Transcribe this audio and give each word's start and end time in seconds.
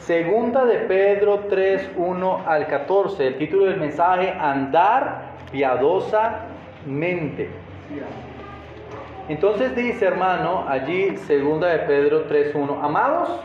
Segunda 0.00 0.64
de 0.64 0.78
Pedro 0.80 1.46
3, 1.48 1.90
1 1.96 2.44
al 2.46 2.66
14. 2.66 3.26
El 3.26 3.38
título 3.38 3.64
del 3.64 3.78
mensaje, 3.78 4.30
Andar 4.30 5.32
piadosamente. 5.50 7.48
Entonces 9.28 9.74
dice, 9.74 10.06
hermano, 10.06 10.64
allí, 10.68 11.16
segunda 11.16 11.68
de 11.68 11.80
Pedro 11.80 12.22
3, 12.28 12.54
1. 12.54 12.80
Amados, 12.82 13.40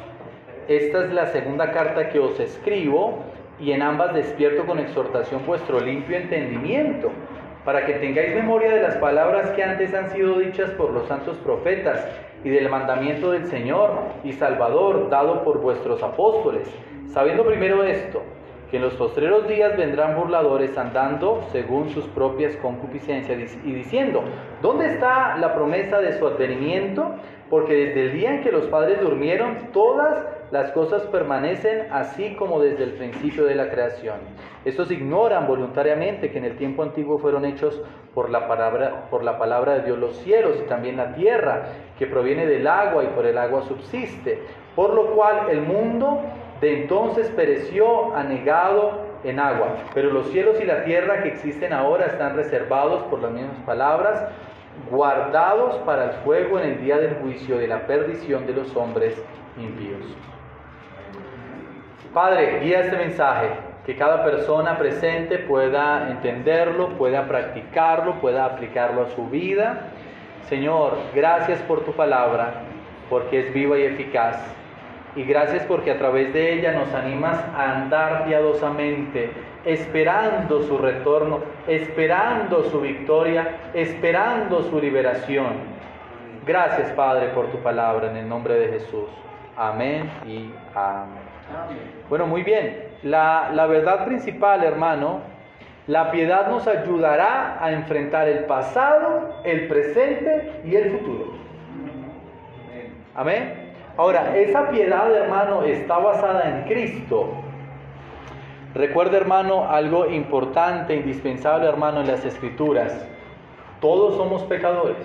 esta 0.67 1.05
es 1.05 1.11
la 1.11 1.27
segunda 1.27 1.71
carta 1.71 2.09
que 2.09 2.19
os 2.19 2.39
escribo 2.39 3.23
y 3.59 3.71
en 3.71 3.81
ambas 3.81 4.13
despierto 4.13 4.65
con 4.65 4.79
exhortación 4.79 5.45
vuestro 5.45 5.79
limpio 5.79 6.17
entendimiento 6.17 7.11
para 7.65 7.85
que 7.85 7.93
tengáis 7.93 8.35
memoria 8.35 8.71
de 8.71 8.81
las 8.81 8.95
palabras 8.97 9.49
que 9.51 9.63
antes 9.63 9.93
han 9.93 10.09
sido 10.11 10.39
dichas 10.39 10.71
por 10.71 10.91
los 10.91 11.07
santos 11.07 11.37
profetas 11.37 12.05
y 12.43 12.49
del 12.49 12.69
mandamiento 12.69 13.31
del 13.31 13.45
Señor 13.45 13.91
y 14.23 14.33
Salvador 14.33 15.09
dado 15.09 15.43
por 15.43 15.59
vuestros 15.59 16.01
apóstoles, 16.03 16.67
sabiendo 17.07 17.45
primero 17.45 17.83
esto, 17.83 18.21
que 18.69 18.77
en 18.77 18.83
los 18.83 18.93
postreros 18.93 19.47
días 19.47 19.75
vendrán 19.75 20.15
burladores 20.15 20.77
andando 20.77 21.41
según 21.51 21.89
sus 21.89 22.05
propias 22.07 22.55
concupiscencias 22.57 23.57
y 23.65 23.73
diciendo, 23.73 24.23
¿dónde 24.61 24.87
está 24.87 25.37
la 25.37 25.53
promesa 25.53 25.99
de 25.99 26.17
su 26.17 26.25
advenimiento? 26.25 27.15
Porque 27.49 27.73
desde 27.73 28.05
el 28.05 28.13
día 28.13 28.35
en 28.35 28.41
que 28.41 28.51
los 28.51 28.65
padres 28.67 29.01
durmieron, 29.01 29.71
todas 29.73 30.25
las 30.51 30.71
cosas 30.71 31.03
permanecen 31.03 31.87
así 31.91 32.35
como 32.35 32.59
desde 32.59 32.83
el 32.83 32.91
principio 32.93 33.45
de 33.45 33.55
la 33.55 33.69
creación. 33.69 34.17
Estos 34.65 34.91
ignoran 34.91 35.47
voluntariamente 35.47 36.29
que 36.29 36.37
en 36.37 36.45
el 36.45 36.57
tiempo 36.57 36.83
antiguo 36.83 37.17
fueron 37.19 37.45
hechos 37.45 37.81
por 38.13 38.29
la 38.29 38.47
palabra, 38.49 39.07
por 39.09 39.23
la 39.23 39.37
palabra 39.37 39.75
de 39.75 39.83
Dios 39.83 39.97
los 39.97 40.17
cielos 40.17 40.57
y 40.61 40.67
también 40.67 40.97
la 40.97 41.13
tierra, 41.13 41.63
que 41.97 42.05
proviene 42.05 42.45
del 42.45 42.67
agua 42.67 43.03
y 43.05 43.07
por 43.07 43.25
el 43.25 43.37
agua 43.37 43.63
subsiste, 43.63 44.41
por 44.75 44.93
lo 44.93 45.15
cual 45.15 45.49
el 45.49 45.61
mundo 45.61 46.21
de 46.59 46.81
entonces 46.81 47.29
pereció 47.29 48.13
anegado 48.13 49.09
en 49.23 49.39
agua, 49.39 49.75
pero 49.93 50.11
los 50.11 50.27
cielos 50.31 50.59
y 50.61 50.65
la 50.65 50.83
tierra 50.83 51.23
que 51.23 51.29
existen 51.29 51.71
ahora 51.71 52.07
están 52.07 52.35
reservados 52.35 53.03
por 53.03 53.21
las 53.21 53.31
mismas 53.31 53.57
palabras, 53.65 54.27
guardados 54.89 55.75
para 55.85 56.05
el 56.05 56.11
fuego 56.23 56.59
en 56.59 56.71
el 56.71 56.81
día 56.81 56.97
del 56.97 57.15
juicio 57.15 57.57
de 57.57 57.67
la 57.67 57.87
perdición 57.87 58.45
de 58.45 58.53
los 58.53 58.75
hombres 58.75 59.15
impíos. 59.57 60.03
Padre, 62.13 62.59
guía 62.61 62.81
este 62.81 62.97
mensaje, 62.97 63.49
que 63.85 63.95
cada 63.95 64.23
persona 64.23 64.77
presente 64.77 65.39
pueda 65.39 66.09
entenderlo, 66.09 66.89
pueda 66.97 67.27
practicarlo, 67.27 68.15
pueda 68.19 68.45
aplicarlo 68.45 69.03
a 69.03 69.09
su 69.09 69.27
vida. 69.27 69.87
Señor, 70.49 70.97
gracias 71.15 71.61
por 71.61 71.85
tu 71.85 71.93
palabra, 71.93 72.63
porque 73.09 73.39
es 73.39 73.53
viva 73.53 73.77
y 73.77 73.83
eficaz 73.83 74.37
y 75.15 75.23
gracias 75.23 75.63
porque 75.65 75.91
a 75.91 75.97
través 75.97 76.33
de 76.33 76.53
ella 76.53 76.71
nos 76.71 76.93
animas 76.93 77.37
a 77.55 77.81
andar 77.81 78.25
piadosamente, 78.25 79.31
esperando 79.65 80.63
su 80.63 80.77
retorno, 80.77 81.39
esperando 81.67 82.63
su 82.63 82.79
victoria, 82.81 83.71
esperando 83.73 84.63
su 84.63 84.79
liberación. 84.79 85.81
Gracias 86.45 86.91
Padre 86.93 87.27
por 87.29 87.47
tu 87.47 87.57
palabra 87.59 88.09
en 88.09 88.17
el 88.17 88.29
nombre 88.29 88.55
de 88.55 88.79
Jesús. 88.79 89.09
Amén 89.57 90.09
y 90.25 90.51
amén. 90.73 91.30
Bueno, 92.09 92.27
muy 92.27 92.43
bien. 92.43 92.89
La, 93.03 93.49
la 93.53 93.65
verdad 93.65 94.05
principal, 94.05 94.63
hermano, 94.63 95.21
la 95.87 96.11
piedad 96.11 96.47
nos 96.47 96.67
ayudará 96.67 97.57
a 97.63 97.71
enfrentar 97.71 98.27
el 98.27 98.45
pasado, 98.45 99.41
el 99.43 99.67
presente 99.67 100.61
y 100.63 100.75
el 100.75 100.91
futuro. 100.91 101.33
Amén. 103.15 103.73
Ahora, 103.97 104.37
esa 104.37 104.69
piedad, 104.69 105.13
hermano, 105.13 105.63
está 105.63 105.97
basada 105.97 106.49
en 106.49 106.63
Cristo. 106.63 107.29
Recuerda, 108.73 109.17
hermano, 109.17 109.69
algo 109.69 110.07
importante, 110.07 110.95
indispensable, 110.95 111.67
hermano, 111.67 112.01
en 112.01 112.07
las 112.07 112.23
escrituras. 112.23 113.05
Todos 113.81 114.15
somos 114.15 114.43
pecadores. 114.43 114.95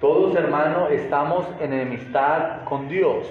Todos, 0.00 0.36
hermano, 0.36 0.88
estamos 0.88 1.46
en 1.60 1.72
enemistad 1.72 2.62
con 2.64 2.88
Dios. 2.88 3.26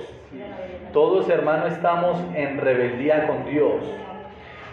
Todos, 0.94 1.28
hermano, 1.28 1.66
estamos 1.66 2.24
en 2.36 2.60
rebeldía 2.60 3.26
con 3.26 3.46
Dios. 3.46 3.84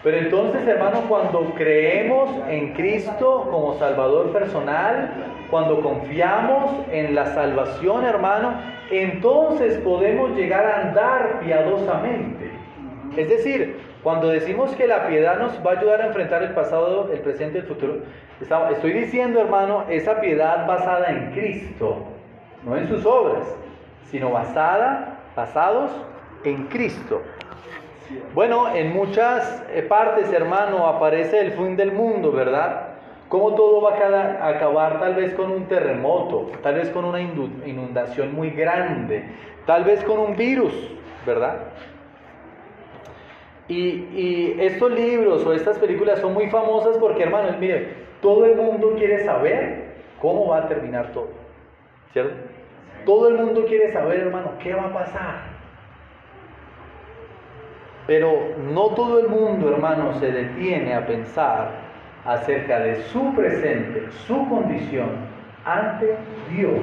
Pero 0.03 0.17
entonces, 0.17 0.67
hermano, 0.67 1.01
cuando 1.09 1.53
creemos 1.55 2.29
en 2.47 2.73
Cristo 2.73 3.47
como 3.49 3.73
Salvador 3.79 4.31
personal, 4.31 5.09
cuando 5.49 5.81
confiamos 5.81 6.71
en 6.91 7.15
la 7.15 7.25
salvación, 7.33 8.05
hermano, 8.05 8.53
entonces 8.91 9.79
podemos 9.79 10.35
llegar 10.35 10.63
a 10.65 10.81
andar 10.89 11.39
piadosamente. 11.43 12.51
Es 13.17 13.27
decir, 13.27 13.79
cuando 14.03 14.29
decimos 14.29 14.75
que 14.75 14.87
la 14.87 15.07
piedad 15.07 15.39
nos 15.39 15.59
va 15.65 15.71
a 15.71 15.79
ayudar 15.79 16.01
a 16.01 16.07
enfrentar 16.07 16.43
el 16.43 16.51
pasado, 16.51 17.09
el 17.11 17.19
presente 17.19 17.57
y 17.57 17.61
el 17.61 17.67
futuro, 17.67 17.97
estoy 18.39 18.93
diciendo, 18.93 19.41
hermano, 19.41 19.85
esa 19.89 20.21
piedad 20.21 20.67
basada 20.67 21.09
en 21.09 21.31
Cristo, 21.31 21.97
no 22.63 22.77
en 22.77 22.87
sus 22.87 23.05
obras, 23.05 23.43
sino 24.05 24.31
basada, 24.31 25.20
basados 25.35 25.91
en 26.43 26.67
Cristo. 26.67 27.21
Bueno, 28.33 28.73
en 28.73 28.93
muchas 28.93 29.63
eh, 29.71 29.83
partes, 29.83 30.31
hermano, 30.33 30.87
aparece 30.87 31.39
el 31.39 31.51
fin 31.53 31.75
del 31.75 31.91
mundo, 31.91 32.31
¿verdad? 32.31 32.87
Cómo 33.29 33.55
todo 33.55 33.81
va 33.81 33.93
a 33.93 34.49
acabar 34.49 34.99
tal 34.99 35.15
vez 35.15 35.33
con 35.33 35.51
un 35.51 35.65
terremoto, 35.65 36.51
tal 36.61 36.75
vez 36.75 36.89
con 36.89 37.05
una 37.05 37.21
inundación 37.21 38.33
muy 38.33 38.49
grande, 38.49 39.23
tal 39.65 39.85
vez 39.85 40.03
con 40.03 40.19
un 40.19 40.35
virus, 40.35 40.73
¿verdad? 41.25 41.59
Y, 43.69 44.57
estos 44.59 44.91
libros 44.91 45.45
o 45.45 45.53
estas 45.53 45.77
películas 45.77 46.19
son 46.19 46.33
muy 46.33 46.49
famosas 46.49 46.97
porque, 46.97 47.23
hermanos, 47.23 47.57
mire, 47.57 47.93
todo 48.21 48.45
el 48.45 48.57
mundo 48.57 48.95
quiere 48.97 49.23
saber 49.23 49.93
cómo 50.21 50.47
va 50.47 50.57
a 50.57 50.67
terminar 50.67 51.13
todo, 51.13 51.29
¿cierto? 52.11 52.35
Todo 53.05 53.29
el 53.29 53.35
mundo 53.35 53.65
quiere 53.65 53.91
saber, 53.91 54.21
hermano, 54.21 54.51
qué 54.61 54.73
va 54.73 54.85
a 54.85 54.93
pasar. 54.93 55.51
Pero 58.07 58.31
no 58.73 58.87
todo 58.89 59.19
el 59.19 59.27
mundo, 59.29 59.69
hermano, 59.69 60.19
se 60.19 60.31
detiene 60.31 60.93
a 60.93 61.05
pensar 61.05 61.71
acerca 62.25 62.79
de 62.79 63.03
su 63.03 63.33
presente, 63.33 64.11
su 64.27 64.47
condición 64.49 65.09
ante 65.65 66.15
Dios. 66.49 66.81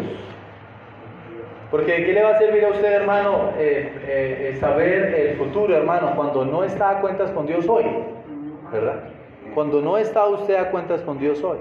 Porque 1.70 2.04
¿qué 2.06 2.12
le 2.12 2.22
va 2.22 2.30
a 2.30 2.38
servir 2.38 2.64
a 2.64 2.70
usted, 2.70 2.92
hermano, 2.92 3.50
eh, 3.58 3.92
eh, 4.06 4.56
saber 4.58 5.14
el 5.14 5.36
futuro, 5.36 5.76
hermano, 5.76 6.14
cuando 6.16 6.44
no 6.44 6.64
está 6.64 6.90
a 6.90 7.00
cuentas 7.00 7.30
con 7.32 7.46
Dios 7.46 7.68
hoy? 7.68 7.84
¿Verdad? 8.72 9.17
Cuando 9.54 9.80
no 9.80 9.98
está 9.98 10.26
usted 10.26 10.56
a 10.56 10.70
cuentas 10.70 11.02
con 11.02 11.18
Dios 11.18 11.42
hoy. 11.42 11.58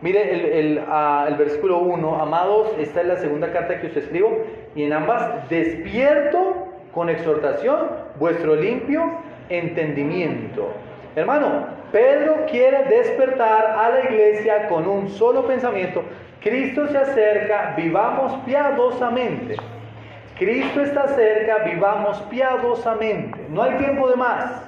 Mire 0.00 0.32
el, 0.32 0.44
el, 0.46 0.84
ah, 0.88 1.26
el 1.28 1.34
versículo 1.34 1.78
1, 1.78 2.22
amados, 2.22 2.68
esta 2.78 3.00
es 3.00 3.06
la 3.06 3.16
segunda 3.16 3.52
carta 3.52 3.80
que 3.80 3.88
os 3.88 3.96
escribo, 3.96 4.44
y 4.74 4.84
en 4.84 4.92
ambas 4.92 5.48
despierto 5.48 6.68
con 6.92 7.08
exhortación 7.08 7.88
vuestro 8.18 8.54
limpio 8.54 9.02
entendimiento. 9.48 10.68
Hermano, 11.16 11.66
Pedro 11.90 12.46
quiere 12.50 12.84
despertar 12.84 13.66
a 13.66 13.88
la 13.90 14.04
iglesia 14.04 14.68
con 14.68 14.86
un 14.86 15.08
solo 15.08 15.46
pensamiento. 15.46 16.02
Cristo 16.40 16.86
se 16.86 16.98
acerca, 16.98 17.74
vivamos 17.76 18.32
piadosamente. 18.44 19.56
Cristo 20.38 20.82
está 20.82 21.08
cerca, 21.08 21.64
vivamos 21.64 22.20
piadosamente. 22.30 23.46
No 23.50 23.62
hay 23.62 23.76
tiempo 23.78 24.08
de 24.08 24.16
más. 24.16 24.62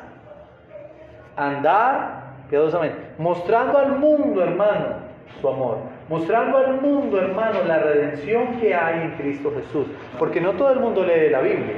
Andar 1.37 2.20
piadosamente. 2.51 2.99
Mostrando 3.17 3.79
al 3.79 3.99
mundo, 3.99 4.43
hermano, 4.43 4.97
su 5.41 5.49
amor. 5.49 5.79
Mostrando 6.09 6.59
al 6.59 6.81
mundo, 6.81 7.19
hermano, 7.19 7.61
la 7.67 7.79
redención 7.79 8.59
que 8.61 8.75
hay 8.75 9.03
en 9.03 9.11
Cristo 9.13 9.53
Jesús. 9.57 9.87
Porque 10.19 10.41
no 10.41 10.53
todo 10.53 10.73
el 10.73 10.81
mundo 10.81 11.05
lee 11.05 11.31
la 11.31 11.41
Biblia. 11.41 11.77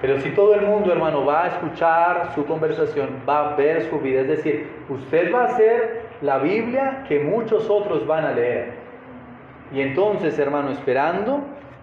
Pero 0.00 0.20
si 0.20 0.30
todo 0.30 0.54
el 0.54 0.62
mundo, 0.62 0.92
hermano, 0.92 1.24
va 1.24 1.44
a 1.44 1.48
escuchar 1.48 2.32
su 2.34 2.44
conversación, 2.44 3.22
va 3.28 3.52
a 3.52 3.56
ver 3.56 3.88
su 3.88 3.98
vida, 4.00 4.20
es 4.20 4.28
decir, 4.28 4.68
usted 4.90 5.32
va 5.32 5.42
a 5.42 5.46
hacer 5.46 6.02
la 6.20 6.38
Biblia 6.38 7.04
que 7.08 7.20
muchos 7.20 7.70
otros 7.70 8.06
van 8.06 8.24
a 8.24 8.32
leer. 8.32 8.72
Y 9.72 9.80
entonces, 9.80 10.38
hermano, 10.38 10.70
esperando 10.70 11.40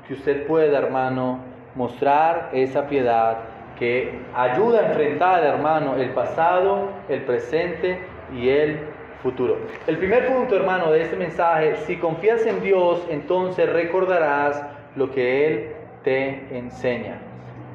que 0.07 0.13
usted 0.13 0.45
pueda, 0.45 0.77
hermano, 0.77 1.39
mostrar 1.73 2.49
esa 2.53 2.85
piedad 2.87 3.37
que 3.81 4.13
ayuda 4.35 4.81
a 4.81 4.87
enfrentar, 4.89 5.43
hermano, 5.43 5.95
el 5.95 6.11
pasado, 6.11 6.89
el 7.09 7.23
presente 7.23 7.97
y 8.31 8.47
el 8.47 8.77
futuro. 9.23 9.57
El 9.87 9.97
primer 9.97 10.27
punto, 10.27 10.55
hermano, 10.55 10.91
de 10.91 11.01
este 11.01 11.15
mensaje, 11.15 11.77
si 11.87 11.97
confías 11.97 12.45
en 12.45 12.61
Dios, 12.61 13.03
entonces 13.09 13.67
recordarás 13.73 14.63
lo 14.95 15.09
que 15.09 15.47
Él 15.47 15.69
te 16.03 16.45
enseña. 16.55 17.21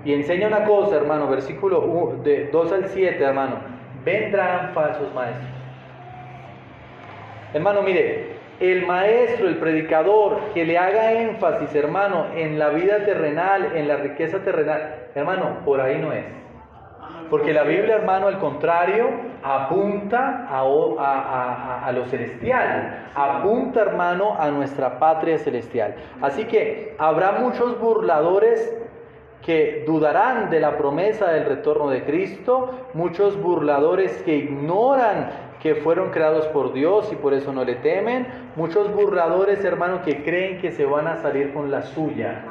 Y 0.05 0.15
enseña 0.15 0.47
una 0.47 0.65
cosa, 0.65 0.95
hermano, 0.95 1.27
versículo 1.27 2.21
de 2.23 2.51
2 2.53 2.71
al 2.71 2.87
7, 2.87 3.25
hermano. 3.25 3.57
Vendrán 4.05 4.75
falsos 4.75 5.13
maestros. 5.13 5.51
Hermano, 7.53 7.83
mire, 7.83 8.36
el 8.61 8.87
maestro, 8.87 9.49
el 9.49 9.57
predicador, 9.57 10.39
que 10.55 10.65
le 10.65 10.79
haga 10.79 11.13
énfasis, 11.13 11.75
hermano, 11.75 12.27
en 12.35 12.59
la 12.59 12.71
vida 12.71 13.05
terrenal, 13.05 13.77
en 13.77 13.89
la 13.89 13.97
riqueza 13.97 14.41
terrenal, 14.41 15.09
hermano, 15.15 15.59
por 15.65 15.81
ahí 15.81 15.99
no 15.99 16.13
es. 16.13 16.25
Porque 17.31 17.53
la 17.53 17.65
Biblia, 17.65 17.97
hermano, 17.97 18.29
al 18.29 18.39
contrario, 18.39 19.09
apunta 19.43 20.47
a, 20.49 21.85
a, 21.85 21.93
lo 21.93 22.05
celestial, 22.07 23.11
apunta, 23.15 23.81
hermano, 23.81 24.37
a 24.39 24.51
nuestra 24.51 24.99
patria 24.99 25.39
celestial. 25.39 25.95
Así 26.23 26.45
que 26.45 26.95
habrá 26.99 27.33
muchos 27.33 27.81
burladores 27.81 28.77
que 29.45 29.85
dudarán 29.87 30.51
de 30.51 30.61
la 30.61 30.77
promesa 30.77 31.31
del 31.31 31.45
retorno 31.47 31.91
de 31.91 32.05
Cristo, 32.05 32.71
muchos 32.95 33.41
burladores 33.41 34.23
que 34.23 34.37
ignoran 34.37 35.31
que 35.63 35.75
fueron 35.77 36.11
creados 36.11 36.47
por 36.49 36.73
Dios 36.73 37.11
y 37.13 37.17
por 37.17 37.35
eso 37.35 37.53
no 37.53 37.65
le 37.65 37.77
temen, 37.77 38.27
muchos 38.57 38.93
burladores, 38.93 39.65
hermano, 39.65 40.03
que 40.03 40.23
creen 40.23 40.61
que 40.61 40.71
se 40.71 40.85
van 40.85 41.07
a 41.07 41.17
salir 41.17 41.53
con 41.53 41.71
la 41.71 41.83
suya. 41.83 42.43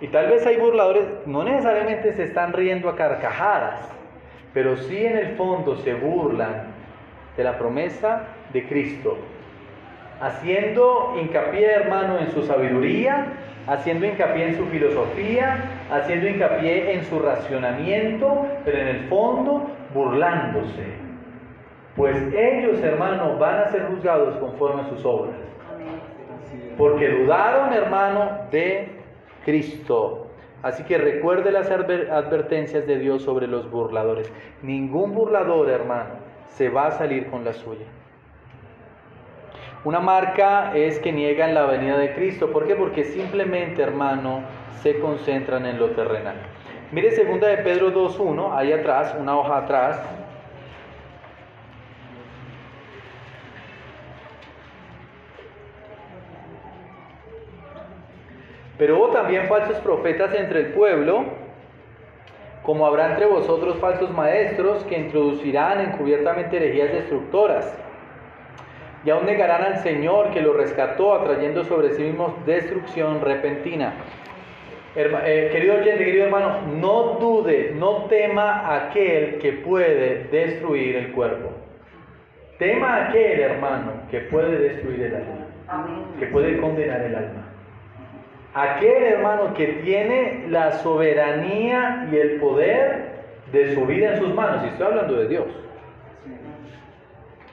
Y 0.00 0.08
tal 0.08 0.28
vez 0.28 0.46
hay 0.46 0.56
burladores, 0.56 1.04
no 1.26 1.44
necesariamente 1.44 2.12
se 2.14 2.24
están 2.24 2.52
riendo 2.52 2.88
a 2.88 2.96
carcajadas, 2.96 3.80
pero 4.54 4.76
sí 4.76 5.04
en 5.04 5.18
el 5.18 5.36
fondo 5.36 5.76
se 5.76 5.94
burlan 5.94 6.68
de 7.36 7.44
la 7.44 7.58
promesa 7.58 8.22
de 8.52 8.66
Cristo, 8.66 9.18
haciendo 10.20 11.14
hincapié, 11.20 11.70
hermano, 11.72 12.18
en 12.18 12.30
su 12.32 12.42
sabiduría, 12.42 13.26
haciendo 13.66 14.06
hincapié 14.06 14.48
en 14.48 14.56
su 14.56 14.66
filosofía, 14.66 15.64
haciendo 15.92 16.28
hincapié 16.28 16.94
en 16.94 17.04
su 17.04 17.18
racionamiento, 17.18 18.46
pero 18.64 18.78
en 18.78 18.88
el 18.88 19.00
fondo 19.08 19.70
burlándose. 19.94 21.09
Pues 21.96 22.16
ellos, 22.32 22.80
hermano, 22.80 23.36
van 23.38 23.60
a 23.60 23.68
ser 23.68 23.86
juzgados 23.86 24.36
conforme 24.36 24.82
a 24.82 24.88
sus 24.88 25.04
obras. 25.04 25.34
Porque 26.78 27.08
dudaron, 27.08 27.72
hermano, 27.72 28.30
de 28.50 28.88
Cristo. 29.44 30.26
Así 30.62 30.82
que 30.84 30.98
recuerde 30.98 31.50
las 31.52 31.70
advertencias 31.70 32.86
de 32.86 32.98
Dios 32.98 33.22
sobre 33.22 33.46
los 33.46 33.70
burladores. 33.70 34.32
Ningún 34.62 35.14
burlador, 35.14 35.70
hermano, 35.70 36.10
se 36.48 36.68
va 36.68 36.88
a 36.88 36.90
salir 36.92 37.28
con 37.30 37.44
la 37.44 37.52
suya. 37.54 37.86
Una 39.82 40.00
marca 40.00 40.76
es 40.76 40.98
que 40.98 41.10
niegan 41.10 41.54
la 41.54 41.64
venida 41.64 41.96
de 41.96 42.14
Cristo. 42.14 42.52
¿Por 42.52 42.66
qué? 42.66 42.76
Porque 42.76 43.04
simplemente, 43.04 43.82
hermano, 43.82 44.42
se 44.82 45.00
concentran 45.00 45.64
en 45.64 45.78
lo 45.78 45.90
terrenal. 45.90 46.36
Mire 46.92 47.12
segunda 47.12 47.48
de 47.48 47.58
Pedro 47.58 47.90
2.1, 47.90 48.52
ahí 48.54 48.72
atrás, 48.72 49.16
una 49.18 49.38
hoja 49.38 49.58
atrás. 49.58 50.19
Pero 58.80 58.96
hubo 58.96 59.08
también 59.08 59.46
falsos 59.46 59.76
profetas 59.80 60.34
entre 60.34 60.60
el 60.60 60.66
pueblo, 60.68 61.26
como 62.62 62.86
habrá 62.86 63.10
entre 63.10 63.26
vosotros 63.26 63.78
falsos 63.78 64.10
maestros 64.10 64.84
que 64.84 64.98
introducirán 64.98 65.82
encubiertamente 65.82 66.56
herejías 66.56 66.90
destructoras. 66.90 67.78
Y 69.04 69.10
aún 69.10 69.26
negarán 69.26 69.64
al 69.64 69.76
Señor 69.80 70.30
que 70.30 70.40
lo 70.40 70.54
rescató, 70.54 71.12
atrayendo 71.12 71.62
sobre 71.64 71.92
sí 71.92 72.04
mismos 72.04 72.32
destrucción 72.46 73.20
repentina. 73.20 73.92
Eh, 74.96 75.50
querido 75.52 75.74
oyente, 75.74 76.02
querido 76.02 76.24
hermano, 76.24 76.62
no 76.80 77.18
dude, 77.20 77.72
no 77.74 78.06
tema 78.06 78.76
aquel 78.76 79.38
que 79.40 79.52
puede 79.52 80.24
destruir 80.32 80.96
el 80.96 81.12
cuerpo. 81.12 81.50
Tema 82.58 83.08
aquel, 83.08 83.40
hermano, 83.40 83.92
que 84.10 84.20
puede 84.20 84.58
destruir 84.58 85.02
el 85.02 85.16
alma, 85.16 86.14
que 86.18 86.26
puede 86.28 86.58
condenar 86.58 87.02
el 87.02 87.14
alma. 87.14 87.49
Aquel 88.54 89.04
hermano 89.04 89.54
que 89.54 89.66
tiene 89.84 90.46
la 90.48 90.72
soberanía 90.78 92.08
y 92.10 92.16
el 92.16 92.40
poder 92.40 93.10
de 93.52 93.74
su 93.74 93.86
vida 93.86 94.14
en 94.14 94.18
sus 94.18 94.34
manos, 94.34 94.64
y 94.64 94.68
estoy 94.68 94.86
hablando 94.86 95.14
de 95.14 95.28
Dios. 95.28 95.46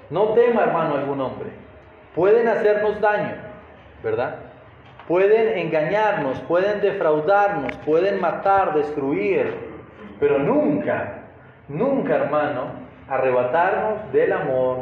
No 0.10 0.30
tema, 0.30 0.64
hermano, 0.64 0.96
algún 0.96 1.22
hombre. 1.22 1.50
Pueden 2.16 2.48
hacernos 2.48 3.00
daño, 3.00 3.36
¿verdad? 4.04 4.38
Pueden 5.08 5.58
engañarnos, 5.58 6.40
pueden 6.42 6.82
defraudarnos, 6.82 7.76
pueden 7.86 8.20
matar, 8.20 8.74
destruir, 8.74 9.54
pero 10.20 10.40
nunca, 10.40 11.26
nunca, 11.68 12.16
hermano, 12.16 12.72
arrebatarnos 13.08 14.12
del 14.12 14.34
amor 14.34 14.80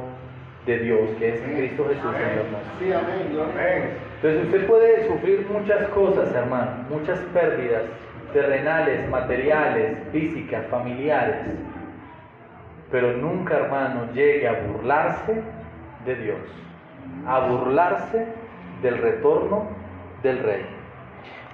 de 0.66 0.80
Dios, 0.80 1.10
que 1.20 1.36
es 1.36 1.42
en 1.42 1.58
Cristo 1.58 1.86
Jesús, 1.90 2.12
Señor 2.12 2.46
nuestro. 2.52 2.88
Entonces 4.16 4.46
usted 4.46 4.68
puede 4.68 5.08
sufrir 5.08 5.48
muchas 5.50 5.88
cosas, 5.90 6.34
hermano, 6.34 6.86
muchas 6.90 7.20
pérdidas 7.34 7.84
terrenales, 8.36 9.08
materiales, 9.10 9.98
físicas, 10.12 10.66
familiares, 10.68 11.38
pero 12.92 13.14
nunca, 13.14 13.56
hermano, 13.56 14.12
llegue 14.14 14.46
a 14.46 14.54
burlarse 14.54 15.42
de 16.06 16.16
Dios, 16.16 16.40
a 17.26 17.48
burlarse 17.48 18.28
del 18.82 18.98
retorno 18.98 19.68
del 20.22 20.40
rey. 20.40 20.66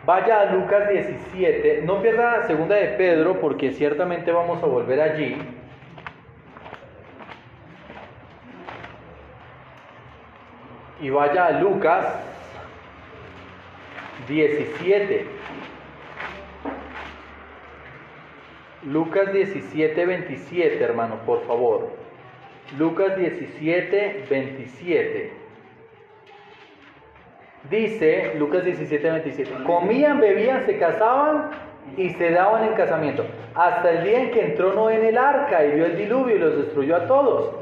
Vaya 0.05 0.41
a 0.41 0.45
Lucas 0.53 0.89
17, 0.89 1.83
no 1.83 2.01
pierda 2.01 2.39
la 2.39 2.47
segunda 2.47 2.75
de 2.75 2.87
Pedro 2.89 3.39
porque 3.39 3.71
ciertamente 3.71 4.31
vamos 4.31 4.63
a 4.63 4.65
volver 4.65 4.99
allí. 5.01 5.37
Y 10.99 11.09
vaya 11.11 11.45
a 11.45 11.51
Lucas 11.51 12.05
17. 14.31 15.25
Lucas 18.83 19.33
17, 19.33 20.05
27, 20.05 20.83
hermano, 20.83 21.17
por 21.25 21.45
favor. 21.45 21.89
Lucas 22.79 23.17
17, 23.17 24.25
27. 24.29 25.33
Dice 27.69 28.33
Lucas 28.39 28.63
17, 28.63 29.11
27. 29.11 29.63
Comían, 29.65 30.21
bebían, 30.21 30.65
se 30.65 30.79
casaban 30.79 31.51
y 31.97 32.09
se 32.11 32.31
daban 32.31 32.63
en 32.63 32.73
casamiento. 32.73 33.25
Hasta 33.53 33.91
el 33.91 34.03
día 34.05 34.21
en 34.21 34.31
que 34.31 34.45
entró 34.45 34.73
Noé 34.73 34.95
en 34.95 35.07
el 35.07 35.17
arca 35.17 35.65
y 35.65 35.71
vio 35.73 35.85
el 35.85 35.97
diluvio 35.97 36.37
y 36.37 36.39
los 36.39 36.57
destruyó 36.57 36.95
a 36.95 37.07
todos. 37.07 37.60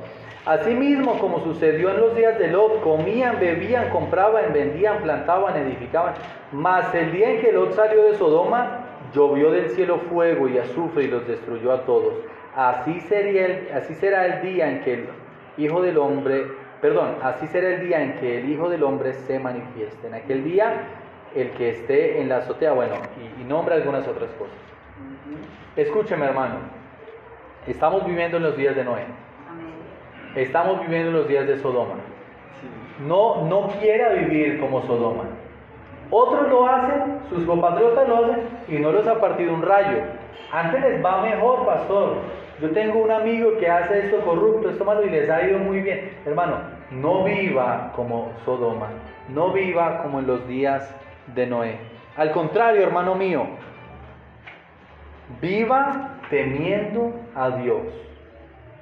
Asimismo, 0.50 1.19
como 1.19 1.44
sucedió 1.44 1.92
en 1.92 2.01
los 2.01 2.16
días 2.16 2.40
de 2.40 2.48
Lot, 2.48 2.81
comían, 2.81 3.40
bebían, 3.40 3.92
compraban, 3.92 4.51
vendían, 4.51 5.04
plantaban, 5.04 5.56
edificaban. 5.57 6.16
Mas 6.51 6.92
el 6.96 7.12
día 7.12 7.30
en 7.30 7.42
que 7.42 7.51
Lot 7.51 7.74
salió 7.74 8.01
de 8.06 8.16
Sodoma, 8.16 8.80
llovió 9.13 9.51
del 9.51 9.69
cielo 9.69 10.00
fuego 10.10 10.48
y 10.48 10.57
azufre 10.57 11.04
y 11.04 11.07
los 11.07 11.28
destruyó 11.28 11.71
a 11.71 11.81
todos. 11.85 12.16
Así, 12.56 13.00
sería 13.02 13.78
así 13.78 13.94
será 13.94 14.26
el 14.26 14.42
día 14.42 14.71
en 14.71 14.81
que 14.81 14.94
el 14.95 15.09
Hijo 15.57 15.83
del 15.83 16.00
Hombre, 16.00 16.47
perdón, 16.81 17.18
así 17.21 17.45
será 17.45 17.76
el 17.76 17.88
día 17.88 18.02
en 18.02 18.14
que 18.16 18.40
el 18.40 18.50
Hijo 18.50 18.69
del 18.69 18.81
Hombre 18.81 19.14
se 19.14 19.38
manifieste. 19.38 20.07
En 20.07 20.16
aquel 20.16 20.44
día, 20.44 20.81
el 21.35 21.52
que 21.52 21.69
esté 21.69 22.21
en 22.21 22.28
la 22.28 22.38
azotea, 22.38 22.71
bueno, 22.71 22.95
y, 23.21 23.44
y 23.44 23.45
nombra 23.45 23.76
algunas 23.76 24.07
otras 24.07 24.31
cosas. 24.31 24.57
Escúcheme, 25.76 26.26
hermano, 26.26 26.56
estamos 27.68 28.04
viviendo 28.04 28.38
en 28.38 28.44
los 28.44 28.57
días 28.57 28.76
de 28.76 28.83
Noé. 28.83 29.29
Estamos 30.36 30.81
viviendo 30.81 31.09
en 31.09 31.16
los 31.16 31.28
días 31.28 31.48
de 31.48 31.57
Sodoma. 31.59 31.95
No, 33.07 33.45
no 33.45 33.68
quiera 33.80 34.09
vivir 34.09 34.59
como 34.59 34.81
Sodoma. 34.83 35.24
Otros 36.12 36.50
lo 36.50 36.68
hacen, 36.68 37.19
sus 37.30 37.45
compatriotas 37.45 38.07
lo 38.07 38.18
hacen 38.18 38.40
y 38.68 38.78
no 38.80 38.92
los 38.92 39.07
ha 39.07 39.19
partido 39.19 39.54
un 39.54 39.62
rayo. 39.62 40.00
Antes 40.52 40.81
les 40.81 41.04
va 41.06 41.21
mejor, 41.21 41.66
pastor. 41.66 42.18
Yo 42.62 42.71
tengo 42.71 43.00
un 43.00 43.12
amigo 43.12 43.57
que 43.57 43.69
hace 43.69 44.06
esto 44.06 44.19
corrupto, 44.21 44.69
esto 44.69 44.83
malo 44.83 45.06
y 45.06 45.09
les 45.09 45.30
ha 45.30 45.48
ido 45.48 45.59
muy 45.59 45.81
bien. 45.81 46.12
Hermano, 46.26 46.57
no 46.92 47.24
viva 47.24 47.94
como 47.95 48.31
Sodoma, 48.44 48.88
no 49.30 49.54
viva 49.54 50.02
como 50.04 50.19
en 50.19 50.28
los 50.28 50.48
días 50.48 50.94
de 51.28 51.48
Noé. 51.48 51.78
Al 52.18 52.31
contrario, 52.31 52.83
hermano 52.83 53.16
mío, 53.16 53.45
viva 55.42 56.18
temiendo 56.30 57.14
a 57.36 57.52
Dios. 57.52 58.08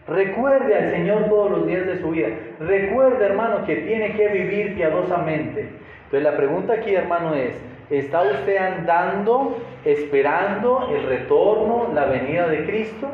Recuerde 0.07 0.73
al 0.73 0.91
Señor 0.91 1.25
todos 1.25 1.51
los 1.51 1.67
días 1.67 1.85
de 1.85 1.99
su 1.99 2.11
vida. 2.11 2.29
Recuerde, 2.59 3.25
hermano, 3.25 3.65
que 3.65 3.75
tiene 3.75 4.15
que 4.15 4.29
vivir 4.29 4.75
piadosamente. 4.75 5.69
Entonces 6.05 6.23
la 6.23 6.37
pregunta 6.37 6.73
aquí, 6.73 6.95
hermano, 6.95 7.35
es, 7.35 7.61
¿está 7.89 8.21
usted 8.21 8.55
andando, 8.55 9.57
esperando 9.83 10.87
el 10.95 11.03
retorno, 11.03 11.89
la 11.93 12.05
venida 12.05 12.47
de 12.47 12.65
Cristo? 12.65 13.09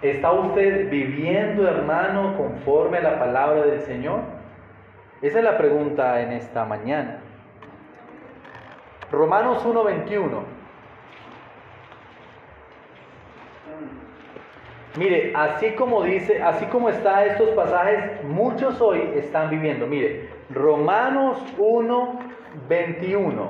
¿Está 0.00 0.32
usted 0.32 0.88
viviendo, 0.88 1.68
hermano, 1.68 2.36
conforme 2.38 2.98
a 2.98 3.02
la 3.02 3.18
palabra 3.18 3.66
del 3.66 3.80
Señor? 3.80 4.20
Esa 5.20 5.38
es 5.38 5.44
la 5.44 5.58
pregunta 5.58 6.22
en 6.22 6.32
esta 6.32 6.64
mañana. 6.64 7.18
Romanos 9.10 9.66
1.21. 9.66 10.57
Mire, 14.96 15.32
así 15.34 15.70
como 15.72 16.02
dice, 16.02 16.42
así 16.42 16.64
como 16.66 16.88
está 16.88 17.24
estos 17.26 17.50
pasajes, 17.50 18.24
muchos 18.24 18.80
hoy 18.80 19.10
están 19.16 19.50
viviendo. 19.50 19.86
Mire, 19.86 20.28
Romanos 20.50 21.38
1, 21.58 22.18
21. 22.68 23.48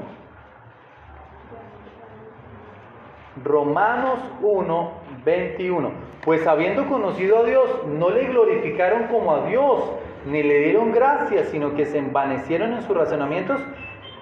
Romanos 3.45 4.18
1, 4.42 4.92
21. 5.25 5.90
Pues 6.25 6.47
habiendo 6.47 6.87
conocido 6.87 7.38
a 7.38 7.45
Dios, 7.45 7.87
no 7.87 8.11
le 8.11 8.25
glorificaron 8.25 9.04
como 9.04 9.35
a 9.35 9.47
Dios, 9.47 9.92
ni 10.26 10.42
le 10.42 10.59
dieron 10.64 10.92
gracias, 10.92 11.49
sino 11.49 11.75
que 11.75 11.87
se 11.87 11.99
envanecieron 11.99 12.73
en 12.73 12.83
sus 12.83 12.97
razonamientos 12.97 13.61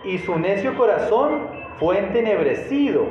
y 0.04 0.18
su 0.18 0.38
necio 0.38 0.76
corazón 0.76 1.48
fue 1.78 1.98
entenebrecido. 1.98 3.06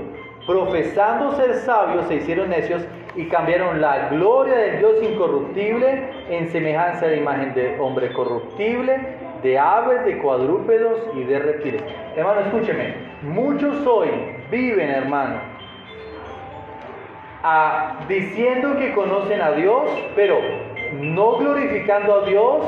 Profesando 0.45 1.35
ser 1.35 1.55
sabios, 1.55 2.05
se 2.07 2.15
hicieron 2.15 2.49
necios 2.49 2.83
y 3.15 3.25
cambiaron 3.25 3.81
la 3.81 4.09
gloria 4.09 4.55
del 4.57 4.79
Dios 4.79 5.03
incorruptible 5.03 6.09
en 6.29 6.49
semejanza 6.49 7.07
de 7.07 7.17
imagen 7.17 7.53
de 7.53 7.79
hombre 7.79 8.11
corruptible, 8.13 8.99
de 9.41 9.57
aves, 9.57 10.05
de 10.05 10.17
cuadrúpedos 10.17 10.99
y 11.15 11.23
de 11.23 11.39
reptiles. 11.39 11.83
Hermano, 12.15 12.41
escúcheme, 12.41 12.95
muchos 13.21 13.85
hoy 13.85 14.09
viven, 14.51 14.89
hermano, 14.89 15.39
diciendo 18.07 18.75
que 18.77 18.93
conocen 18.93 19.41
a 19.41 19.51
Dios, 19.51 19.83
pero 20.15 20.39
no 20.99 21.37
glorificando 21.37 22.21
a 22.21 22.25
Dios 22.25 22.65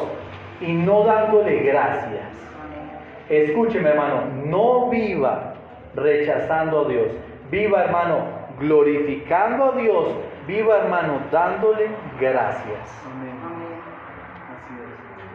y 0.62 0.72
no 0.72 1.04
dándole 1.04 1.60
gracias. 1.64 2.28
Escúcheme, 3.30 3.90
hermano, 3.90 4.24
no 4.46 4.90
viva 4.90 5.56
rechazando 5.96 6.86
a 6.86 6.88
Dios. 6.88 7.08
Viva, 7.50 7.84
hermano, 7.84 8.20
glorificando 8.60 9.66
a 9.66 9.72
Dios. 9.74 10.06
Viva, 10.48 10.78
hermano, 10.78 11.20
dándole 11.30 11.90
gracias. 12.20 13.06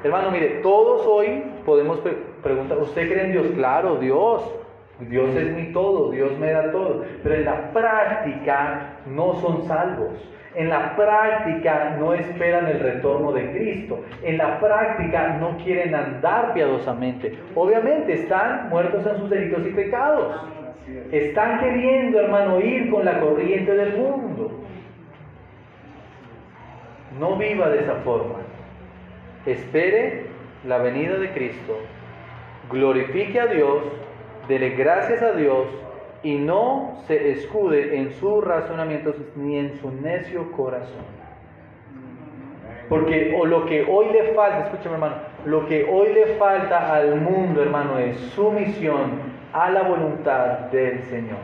Hermano, 0.02 0.30
mire, 0.30 0.60
todos 0.62 1.06
hoy 1.06 1.44
podemos 1.66 2.00
preguntar, 2.42 2.78
¿usted 2.78 3.08
cree 3.08 3.26
en 3.26 3.32
Dios? 3.32 3.46
Claro, 3.54 3.96
Dios. 3.96 4.42
Dios 5.00 5.34
es 5.36 5.54
mi 5.54 5.72
todo, 5.72 6.10
Dios 6.10 6.38
me 6.38 6.50
da 6.50 6.72
todo. 6.72 7.04
Pero 7.22 7.34
en 7.34 7.44
la 7.44 7.72
práctica 7.72 8.96
no 9.06 9.34
son 9.34 9.66
salvos. 9.66 10.12
En 10.54 10.70
la 10.70 10.96
práctica 10.96 11.96
no 11.98 12.14
esperan 12.14 12.66
el 12.68 12.80
retorno 12.80 13.32
de 13.32 13.52
Cristo. 13.52 14.00
En 14.22 14.38
la 14.38 14.60
práctica 14.60 15.36
no 15.40 15.56
quieren 15.58 15.94
andar 15.94 16.54
piadosamente. 16.54 17.38
Obviamente 17.54 18.14
están 18.14 18.68
muertos 18.70 19.06
en 19.06 19.16
sus 19.18 19.30
delitos 19.30 19.66
y 19.66 19.70
pecados. 19.70 20.42
Están 21.10 21.60
queriendo, 21.60 22.20
hermano, 22.20 22.60
ir 22.60 22.90
con 22.90 23.04
la 23.04 23.20
corriente 23.20 23.74
del 23.74 23.96
mundo. 23.96 24.61
No 27.18 27.36
viva 27.36 27.68
de 27.68 27.80
esa 27.80 27.96
forma. 27.96 28.38
Espere 29.46 30.26
la 30.66 30.78
venida 30.78 31.18
de 31.18 31.30
Cristo. 31.32 31.78
Glorifique 32.70 33.40
a 33.40 33.46
Dios. 33.46 33.82
Dele 34.48 34.70
gracias 34.70 35.22
a 35.22 35.32
Dios 35.32 35.66
y 36.22 36.36
no 36.36 36.96
se 37.06 37.30
escude 37.30 37.96
en 37.96 38.12
sus 38.12 38.44
razonamientos 38.44 39.16
ni 39.36 39.58
en 39.58 39.76
su 39.80 39.90
necio 39.90 40.50
corazón. 40.52 41.04
Porque 42.88 43.34
o 43.38 43.46
lo 43.46 43.66
que 43.66 43.84
hoy 43.88 44.06
le 44.12 44.34
falta, 44.34 44.66
escúchame 44.66 44.94
hermano, 44.94 45.16
lo 45.46 45.66
que 45.66 45.84
hoy 45.84 46.12
le 46.12 46.26
falta 46.36 46.94
al 46.94 47.20
mundo, 47.20 47.62
hermano, 47.62 47.98
es 47.98 48.16
sumisión 48.34 49.32
a 49.52 49.70
la 49.70 49.82
voluntad 49.82 50.70
del 50.70 51.02
Señor. 51.04 51.38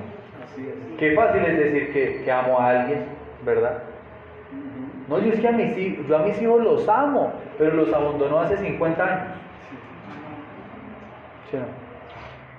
Qué 0.99 1.15
fácil 1.15 1.43
es 1.45 1.59
decir 1.59 1.93
que, 2.25 2.31
amo 2.31 2.59
a 2.59 2.71
alguien, 2.71 3.05
¿verdad? 3.45 3.83
No, 5.09 5.19
yo 5.19 5.33
es 5.33 5.41
que 5.41 5.49
a 5.49 5.53
mis, 5.53 5.77
hijos, 5.77 6.07
yo 6.07 6.17
a 6.17 6.23
mis 6.23 6.41
hijos 6.41 6.63
los 6.63 6.89
amo, 6.89 7.33
pero 7.57 7.75
los 7.75 7.93
abandonó 7.93 8.41
hace 8.41 8.59
50 8.59 9.03
años. 9.03 9.39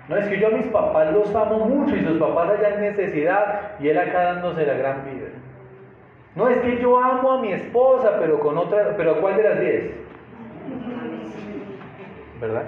No 0.08 0.18
es 0.18 0.28
que 0.28 0.40
yo 0.40 0.48
a 0.48 0.52
mis 0.52 0.66
papás 0.68 1.14
los 1.14 1.34
amo 1.36 1.66
mucho 1.66 1.96
y 1.96 2.04
sus 2.04 2.18
papás 2.18 2.50
hayan 2.58 2.82
necesidad 2.82 3.78
y 3.80 3.90
él 3.90 4.00
acá 4.00 4.24
dándose 4.24 4.66
la 4.66 4.74
gran 4.74 5.06
vida. 5.06 5.28
No 6.36 6.48
es 6.48 6.58
que 6.58 6.82
yo 6.82 6.98
amo 6.98 7.34
a 7.34 7.42
mi 7.42 7.52
esposa, 7.52 8.18
pero 8.20 8.40
con 8.40 8.58
otra, 8.58 8.96
pero 8.98 9.22
¿cuál 9.22 9.38
de 9.38 9.44
las 9.44 9.60
diez? 9.60 9.92
¿Verdad? 12.42 12.64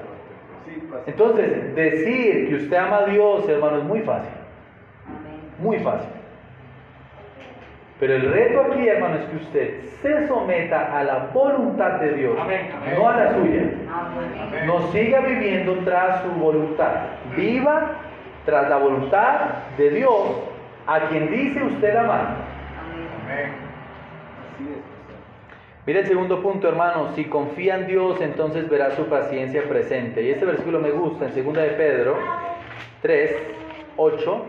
Entonces, 1.08 1.74
decir 1.74 2.50
que 2.50 2.56
usted 2.56 2.78
ama 2.78 2.98
a 2.98 3.06
Dios, 3.06 3.48
hermano, 3.50 3.78
es 3.78 3.84
muy 3.84 4.02
fácil. 4.02 4.34
Muy 5.60 5.80
fácil. 5.80 6.21
Pero 8.02 8.16
el 8.16 8.34
reto 8.34 8.62
aquí, 8.62 8.88
hermano, 8.88 9.18
es 9.18 9.26
que 9.26 9.36
usted 9.36 9.82
se 10.02 10.28
someta 10.28 10.98
a 10.98 11.04
la 11.04 11.30
voluntad 11.32 12.00
de 12.00 12.14
Dios, 12.14 12.36
no 12.36 13.08
a 13.08 13.16
la 13.16 13.36
suya. 13.36 13.62
No 14.66 14.92
siga 14.92 15.20
viviendo 15.20 15.76
tras 15.86 16.24
su 16.24 16.32
voluntad. 16.32 16.94
Viva 17.38 17.92
tras 18.44 18.68
la 18.70 18.78
voluntad 18.78 19.42
de 19.78 19.92
Dios, 19.92 20.20
a 20.88 21.02
quien 21.10 21.30
dice 21.30 21.62
usted 21.62 21.96
amar. 21.96 22.38
Mira 25.86 26.00
el 26.00 26.08
segundo 26.08 26.42
punto, 26.42 26.70
hermano. 26.70 27.10
Si 27.14 27.26
confía 27.26 27.76
en 27.76 27.86
Dios, 27.86 28.20
entonces 28.20 28.68
verá 28.68 28.90
su 28.96 29.06
paciencia 29.06 29.62
presente. 29.70 30.24
Y 30.24 30.32
este 30.32 30.46
versículo 30.46 30.80
me 30.80 30.90
gusta 30.90 31.28
en 31.28 31.46
2 31.46 31.54
de 31.54 31.70
Pedro 31.70 32.18
3, 33.04 33.36
8. 33.96 34.46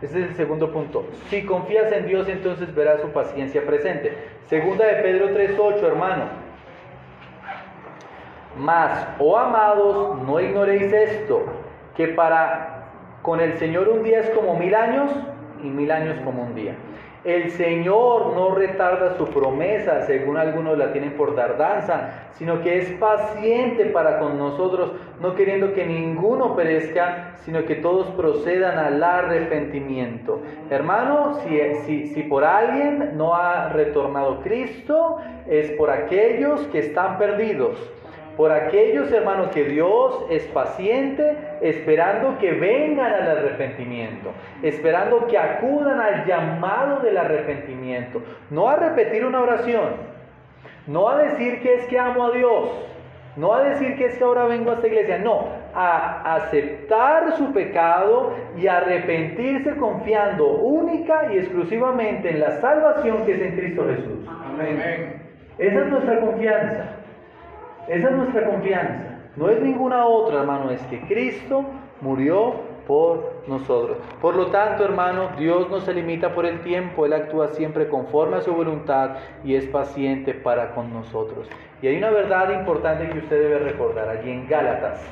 Ese 0.00 0.20
es 0.20 0.28
el 0.30 0.36
segundo 0.36 0.72
punto. 0.72 1.06
Si 1.28 1.44
confías 1.44 1.90
en 1.92 2.06
Dios, 2.06 2.28
entonces 2.28 2.72
verás 2.74 3.00
su 3.00 3.08
paciencia 3.08 3.64
presente. 3.66 4.16
Segunda 4.46 4.86
de 4.86 5.02
Pedro 5.02 5.30
3.8, 5.30 5.82
hermano. 5.82 6.24
Mas, 8.56 9.06
oh 9.18 9.36
amados, 9.36 10.20
no 10.22 10.40
ignoréis 10.40 10.92
esto, 10.92 11.44
que 11.96 12.08
para 12.08 12.78
con 13.22 13.40
el 13.40 13.58
Señor 13.58 13.88
un 13.88 14.02
día 14.02 14.20
es 14.20 14.30
como 14.30 14.56
mil 14.56 14.74
años 14.74 15.10
y 15.62 15.66
mil 15.66 15.90
años 15.90 16.18
como 16.24 16.42
un 16.42 16.54
día. 16.54 16.74
El 17.28 17.50
Señor 17.50 18.32
no 18.34 18.54
retarda 18.54 19.18
su 19.18 19.26
promesa, 19.26 20.06
según 20.06 20.38
algunos 20.38 20.78
la 20.78 20.92
tienen 20.92 21.12
por 21.12 21.34
tardanza, 21.34 22.30
sino 22.32 22.62
que 22.62 22.78
es 22.78 22.90
paciente 22.92 23.84
para 23.84 24.18
con 24.18 24.38
nosotros, 24.38 24.92
no 25.20 25.34
queriendo 25.34 25.74
que 25.74 25.84
ninguno 25.84 26.56
perezca, 26.56 27.32
sino 27.44 27.66
que 27.66 27.74
todos 27.74 28.06
procedan 28.12 28.78
al 28.78 29.02
arrepentimiento. 29.02 30.40
Hermano, 30.70 31.34
si, 31.42 31.60
si, 31.84 32.06
si 32.14 32.22
por 32.22 32.44
alguien 32.44 33.18
no 33.18 33.34
ha 33.34 33.68
retornado 33.74 34.40
Cristo, 34.40 35.18
es 35.46 35.70
por 35.72 35.90
aquellos 35.90 36.62
que 36.68 36.78
están 36.78 37.18
perdidos 37.18 37.76
por 38.38 38.52
aquellos 38.52 39.10
hermanos 39.10 39.48
que 39.48 39.64
Dios 39.64 40.26
es 40.30 40.44
paciente, 40.44 41.36
esperando 41.60 42.38
que 42.38 42.52
vengan 42.52 43.12
al 43.12 43.36
arrepentimiento, 43.36 44.30
esperando 44.62 45.26
que 45.26 45.36
acudan 45.36 46.00
al 46.00 46.24
llamado 46.24 47.00
del 47.00 47.18
arrepentimiento, 47.18 48.22
no 48.50 48.68
a 48.68 48.76
repetir 48.76 49.26
una 49.26 49.40
oración, 49.40 49.88
no 50.86 51.08
a 51.08 51.18
decir 51.18 51.60
que 51.62 51.74
es 51.74 51.86
que 51.86 51.98
amo 51.98 52.26
a 52.26 52.30
Dios, 52.30 52.70
no 53.34 53.54
a 53.54 53.64
decir 53.64 53.96
que 53.96 54.06
es 54.06 54.16
que 54.16 54.22
ahora 54.22 54.44
vengo 54.44 54.70
a 54.70 54.74
esta 54.74 54.86
iglesia, 54.86 55.18
no, 55.18 55.48
a 55.74 56.36
aceptar 56.36 57.32
su 57.32 57.52
pecado 57.52 58.34
y 58.56 58.68
arrepentirse 58.68 59.74
confiando 59.78 60.46
única 60.58 61.32
y 61.32 61.38
exclusivamente 61.38 62.30
en 62.30 62.38
la 62.38 62.52
salvación 62.60 63.26
que 63.26 63.32
es 63.32 63.42
en 63.42 63.56
Cristo 63.56 63.84
Jesús. 63.88 64.28
Amén. 64.28 65.22
Esa 65.58 65.80
es 65.80 65.86
nuestra 65.88 66.20
confianza. 66.20 66.97
Esa 67.88 68.08
es 68.08 68.16
nuestra 68.16 68.44
confianza. 68.44 69.18
No 69.36 69.48
es 69.48 69.60
ninguna 69.62 70.04
otra, 70.04 70.40
hermano, 70.40 70.70
es 70.70 70.82
que 70.86 71.00
Cristo 71.02 71.64
murió 72.00 72.54
por 72.86 73.42
nosotros. 73.46 73.98
Por 74.20 74.34
lo 74.34 74.46
tanto, 74.46 74.84
hermano, 74.84 75.30
Dios 75.38 75.70
no 75.70 75.80
se 75.80 75.94
limita 75.94 76.34
por 76.34 76.44
el 76.44 76.60
tiempo, 76.62 77.06
Él 77.06 77.12
actúa 77.12 77.48
siempre 77.48 77.88
conforme 77.88 78.38
a 78.38 78.40
su 78.40 78.52
voluntad 78.52 79.16
y 79.44 79.54
es 79.54 79.66
paciente 79.66 80.34
para 80.34 80.74
con 80.74 80.92
nosotros. 80.92 81.48
Y 81.80 81.86
hay 81.86 81.96
una 81.96 82.10
verdad 82.10 82.50
importante 82.50 83.08
que 83.08 83.18
usted 83.18 83.40
debe 83.40 83.58
recordar 83.58 84.08
allí 84.08 84.30
en 84.30 84.48
Gálatas. 84.48 85.06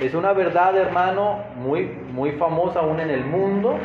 Es 0.00 0.14
una 0.14 0.32
verdad, 0.32 0.76
hermano, 0.76 1.40
muy, 1.56 1.86
muy 2.12 2.32
famosa 2.32 2.80
aún 2.80 3.00
en 3.00 3.10
el 3.10 3.24
mundo, 3.24 3.76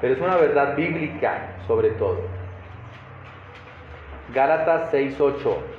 pero 0.00 0.14
es 0.14 0.20
una 0.20 0.36
verdad 0.36 0.76
bíblica 0.76 1.54
sobre 1.66 1.90
todo. 1.90 2.18
Gálatas 4.34 4.92
6.8. 4.92 5.71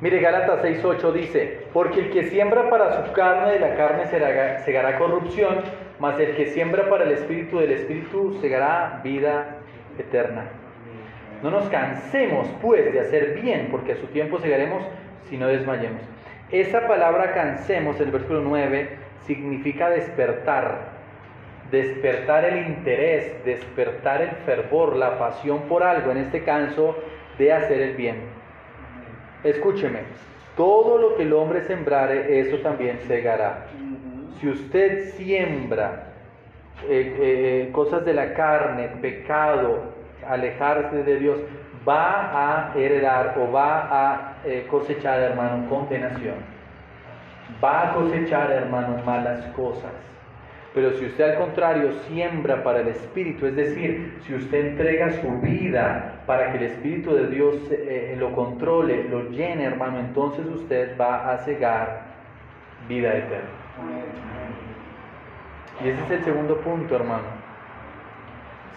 Mire, 0.00 0.18
Gálatas 0.20 0.62
6.8 0.64 1.12
dice, 1.12 1.66
porque 1.74 2.00
el 2.00 2.10
que 2.10 2.24
siembra 2.24 2.70
para 2.70 3.04
su 3.04 3.12
carne, 3.12 3.52
de 3.52 3.60
la 3.60 3.76
carne 3.76 4.06
segará 4.06 4.98
corrupción, 4.98 5.56
mas 5.98 6.18
el 6.18 6.34
que 6.36 6.46
siembra 6.46 6.88
para 6.88 7.04
el 7.04 7.12
espíritu, 7.12 7.58
del 7.58 7.72
espíritu 7.72 8.38
segará 8.40 9.02
vida 9.04 9.58
eterna. 9.98 10.46
No 11.42 11.50
nos 11.50 11.68
cansemos, 11.68 12.48
pues, 12.62 12.90
de 12.92 13.00
hacer 13.00 13.34
bien, 13.34 13.68
porque 13.70 13.92
a 13.92 13.96
su 13.96 14.06
tiempo 14.06 14.38
segaremos 14.38 14.82
si 15.28 15.36
no 15.36 15.48
desmayemos. 15.48 16.00
Esa 16.50 16.88
palabra 16.88 17.32
cansemos, 17.32 18.00
el 18.00 18.10
versículo 18.10 18.40
9, 18.40 18.96
significa 19.26 19.90
despertar, 19.90 20.89
despertar 21.70 22.44
el 22.44 22.66
interés, 22.66 23.44
despertar 23.44 24.22
el 24.22 24.30
fervor, 24.44 24.96
la 24.96 25.18
pasión 25.18 25.62
por 25.62 25.82
algo, 25.82 26.10
en 26.10 26.18
este 26.18 26.42
caso 26.42 26.96
de 27.38 27.52
hacer 27.52 27.80
el 27.80 27.94
bien. 27.94 28.16
Escúcheme, 29.44 30.00
todo 30.56 30.98
lo 30.98 31.16
que 31.16 31.22
el 31.22 31.32
hombre 31.32 31.62
sembrare, 31.62 32.40
eso 32.40 32.58
también 32.58 32.98
segará. 33.06 33.66
Si 34.40 34.48
usted 34.48 35.10
siembra 35.14 36.10
eh, 36.88 37.16
eh, 37.20 37.72
cosas 37.72 38.04
de 38.04 38.14
la 38.14 38.34
carne, 38.34 38.88
pecado, 39.00 39.94
alejarse 40.26 41.02
de 41.02 41.16
Dios, 41.18 41.40
va 41.88 42.70
a 42.70 42.74
heredar 42.76 43.36
o 43.38 43.50
va 43.50 43.88
a 43.90 44.36
eh, 44.44 44.66
cosechar, 44.70 45.20
hermano, 45.20 45.68
condenación. 45.68 46.36
Va 47.62 47.90
a 47.90 47.94
cosechar, 47.94 48.50
hermano, 48.50 49.02
malas 49.04 49.44
cosas. 49.56 49.92
Pero 50.72 50.92
si 50.92 51.06
usted 51.06 51.32
al 51.32 51.38
contrario 51.38 51.92
siembra 52.08 52.62
para 52.62 52.80
el 52.80 52.88
Espíritu, 52.88 53.46
es 53.46 53.56
decir, 53.56 54.18
si 54.24 54.34
usted 54.34 54.66
entrega 54.66 55.10
su 55.20 55.28
vida 55.40 56.22
para 56.26 56.52
que 56.52 56.58
el 56.58 56.64
Espíritu 56.64 57.12
de 57.12 57.26
Dios 57.26 57.56
lo 58.18 58.32
controle, 58.32 59.04
lo 59.04 59.30
llene, 59.30 59.64
hermano, 59.64 59.98
entonces 59.98 60.46
usted 60.46 60.96
va 60.96 61.32
a 61.32 61.38
cegar 61.38 62.02
vida 62.88 63.16
eterna. 63.16 63.48
Y 65.84 65.88
ese 65.88 66.04
es 66.04 66.10
el 66.10 66.24
segundo 66.24 66.56
punto, 66.58 66.94
hermano. 66.94 67.40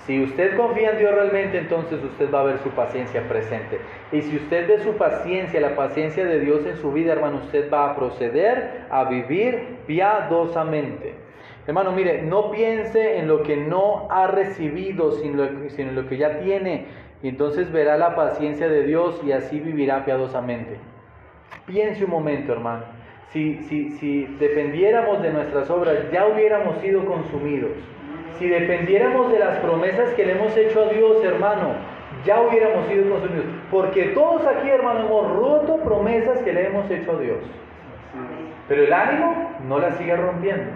Si 0.05 0.21
usted 0.21 0.57
confía 0.57 0.91
en 0.91 0.97
Dios 0.97 1.13
realmente, 1.13 1.59
entonces 1.59 2.03
usted 2.03 2.29
va 2.33 2.41
a 2.41 2.43
ver 2.43 2.57
su 2.59 2.69
paciencia 2.71 3.21
presente. 3.29 3.79
Y 4.11 4.21
si 4.21 4.35
usted 4.35 4.67
ve 4.67 4.79
su 4.79 4.97
paciencia, 4.97 5.61
la 5.61 5.75
paciencia 5.75 6.25
de 6.25 6.39
Dios 6.39 6.65
en 6.65 6.75
su 6.77 6.91
vida, 6.91 7.13
hermano, 7.13 7.37
usted 7.37 7.71
va 7.71 7.91
a 7.91 7.95
proceder 7.95 8.81
a 8.89 9.05
vivir 9.05 9.77
piadosamente. 9.85 11.22
Hermano, 11.65 11.93
mire, 11.93 12.21
no 12.23 12.51
piense 12.51 13.19
en 13.19 13.27
lo 13.27 13.43
que 13.43 13.55
no 13.55 14.07
ha 14.09 14.27
recibido, 14.27 15.13
sino, 15.13 15.45
en 15.45 15.95
lo 15.95 16.07
que 16.07 16.17
ya 16.17 16.39
tiene. 16.39 16.85
Y 17.21 17.29
entonces 17.29 17.71
verá 17.71 17.97
la 17.97 18.15
paciencia 18.15 18.67
de 18.67 18.83
Dios 18.83 19.21
y 19.25 19.31
así 19.31 19.61
vivirá 19.61 20.03
piadosamente. 20.03 20.77
Piense 21.65 22.03
un 22.03 22.11
momento, 22.11 22.51
hermano. 22.51 22.83
Si, 23.31 24.27
dependiéramos 24.39 25.21
de 25.21 25.31
nuestras 25.31 25.69
obras, 25.69 26.11
ya 26.11 26.27
hubiéramos 26.27 26.77
sido 26.79 27.05
consumidos. 27.05 27.71
Si 28.37 28.47
dependiéramos 28.47 29.31
de 29.31 29.39
las 29.39 29.57
promesas 29.59 30.13
que 30.15 30.25
le 30.25 30.33
hemos 30.33 30.55
hecho 30.57 30.83
a 30.83 30.89
Dios, 30.89 31.23
hermano, 31.23 31.69
ya 32.25 32.41
hubiéramos 32.41 32.85
sido 32.87 33.09
consumidos. 33.09 33.45
Porque 33.71 34.03
todos 34.07 34.45
aquí, 34.45 34.69
hermano, 34.69 35.05
hemos 35.05 35.31
roto 35.31 35.77
promesas 35.77 36.39
que 36.39 36.51
le 36.51 36.67
hemos 36.67 36.91
hecho 36.91 37.13
a 37.13 37.19
Dios. 37.21 37.39
Pero 38.67 38.83
el 38.83 38.93
ánimo 38.93 39.51
no 39.67 39.79
las 39.79 39.97
sigue 39.97 40.15
rompiendo. 40.15 40.71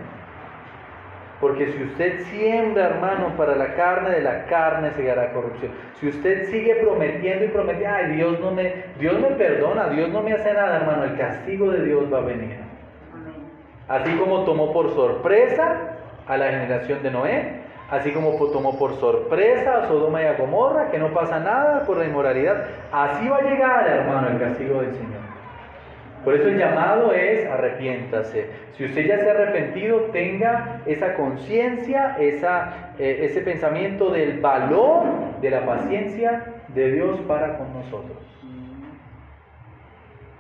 Porque 1.40 1.72
si 1.72 1.84
usted 1.84 2.22
siembra, 2.32 2.88
hermano, 2.88 3.36
para 3.38 3.56
la 3.56 3.76
carne, 3.76 4.10
de 4.10 4.22
la 4.22 4.46
carne 4.46 4.92
se 4.92 5.12
hará 5.12 5.32
corrupción. 5.34 5.72
Si 6.00 6.08
usted 6.08 6.50
sigue 6.50 6.76
prometiendo 6.76 7.46
y 7.46 7.50
prometiendo, 7.50 7.96
ay, 7.96 8.16
Dios 8.16 8.40
no 8.40 8.52
me, 8.52 8.74
Dios 9.00 9.20
me 9.20 9.30
perdona, 9.32 9.90
Dios 9.90 10.10
no 10.10 10.24
me 10.24 10.34
hace 10.34 10.52
nada, 10.54 10.78
hermano, 10.78 11.04
el 11.04 11.16
castigo 11.16 11.70
de 11.70 11.86
Dios 11.86 12.12
va 12.12 12.20
a 12.20 12.22
venir. 12.22 12.58
Así 13.88 14.12
como 14.18 14.46
tomó 14.46 14.74
por 14.74 14.94
sorpresa 14.96 15.98
a 16.28 16.38
la 16.38 16.50
generación 16.50 17.04
de 17.04 17.12
Noé, 17.12 17.62
así 17.92 18.12
como 18.12 18.32
tomó 18.52 18.78
por 18.78 18.96
sorpresa 18.96 19.78
a 19.78 19.88
Sodoma 19.88 20.24
y 20.24 20.26
a 20.26 20.34
Gomorra, 20.34 20.90
que 20.90 20.98
no 20.98 21.14
pasa 21.14 21.40
nada 21.40 21.86
por 21.86 21.98
la 21.98 22.06
inmoralidad, 22.06 22.66
así 22.92 23.30
va 23.30 23.38
a 23.38 23.42
llegar, 23.42 23.88
hermano, 23.88 24.30
el 24.30 24.40
castigo 24.40 24.82
del 24.82 24.94
Señor. 24.94 25.22
Por 26.24 26.36
eso 26.36 26.50
el 26.50 26.58
llamado 26.58 27.14
es 27.14 27.46
arrepiéntase. 27.46 28.48
Si 28.74 28.86
usted 28.86 29.08
ya 29.08 29.20
se 29.20 29.30
ha 29.30 29.34
arrepentido, 29.34 30.02
tenga 30.12 30.82
esa 30.86 31.14
conciencia, 31.16 32.18
eh, 32.20 32.40
ese 32.98 33.42
pensamiento 33.42 34.12
del 34.12 34.40
valor 34.40 35.04
de 35.42 35.50
la 35.50 35.66
paciencia 35.66 36.44
de 36.70 36.92
Dios 36.92 37.20
para 37.28 37.58
con 37.58 37.74
nosotros. 37.74 38.18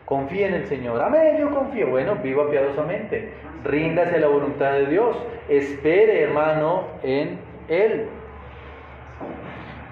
Confíe 0.05 0.47
en 0.47 0.53
el 0.53 0.65
Señor. 0.65 1.01
Amén, 1.01 1.37
yo 1.37 1.49
confío. 1.53 1.89
Bueno, 1.89 2.15
viva 2.23 2.49
piadosamente. 2.49 3.29
Ríndase 3.63 4.15
a 4.15 4.19
la 4.19 4.27
voluntad 4.27 4.71
de 4.73 4.85
Dios. 4.85 5.17
Espere, 5.49 6.21
hermano, 6.21 6.85
en 7.03 7.39
Él. 7.67 8.07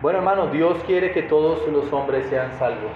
Bueno, 0.02 0.20
hermano, 0.20 0.48
Dios 0.48 0.82
quiere 0.86 1.12
que 1.12 1.24
todos 1.24 1.68
los 1.68 1.92
hombres 1.92 2.26
sean 2.28 2.52
salvos. 2.54 2.92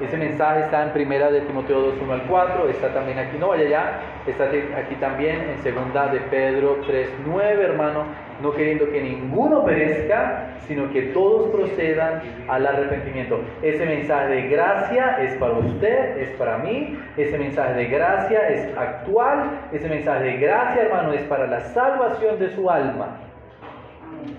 Ese 0.00 0.16
mensaje 0.16 0.60
está 0.60 0.84
en 0.84 0.90
primera 0.90 1.30
de 1.30 1.42
Timoteo 1.42 1.80
2, 1.80 1.94
1 2.02 2.12
al 2.12 2.22
4, 2.22 2.68
está 2.70 2.92
también 2.92 3.18
aquí, 3.18 3.36
no 3.38 3.48
vaya 3.48 3.68
ya, 3.68 4.00
está 4.26 4.44
aquí 4.76 4.94
también 4.96 5.40
en 5.50 5.58
segunda 5.62 6.08
de 6.08 6.18
Pedro 6.20 6.78
3, 6.86 7.08
9, 7.24 7.64
hermano, 7.64 8.04
no 8.42 8.52
queriendo 8.52 8.90
que 8.90 9.00
ninguno 9.00 9.64
perezca, 9.64 10.54
sino 10.66 10.90
que 10.92 11.02
todos 11.02 11.50
procedan 11.50 12.22
al 12.48 12.66
arrepentimiento. 12.66 13.40
Ese 13.62 13.84
mensaje 13.86 14.28
de 14.28 14.48
gracia 14.48 15.18
es 15.22 15.34
para 15.34 15.52
usted, 15.54 16.18
es 16.18 16.30
para 16.30 16.58
mí, 16.58 16.98
ese 17.16 17.38
mensaje 17.38 17.74
de 17.74 17.86
gracia 17.86 18.48
es 18.48 18.76
actual, 18.76 19.60
ese 19.72 19.88
mensaje 19.88 20.24
de 20.24 20.36
gracia, 20.38 20.82
hermano, 20.82 21.12
es 21.12 21.22
para 21.22 21.46
la 21.46 21.60
salvación 21.60 22.38
de 22.38 22.50
su 22.50 22.68
alma, 22.68 23.18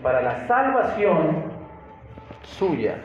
para 0.02 0.22
la 0.22 0.46
salvación 0.48 1.44
suya. 2.42 2.96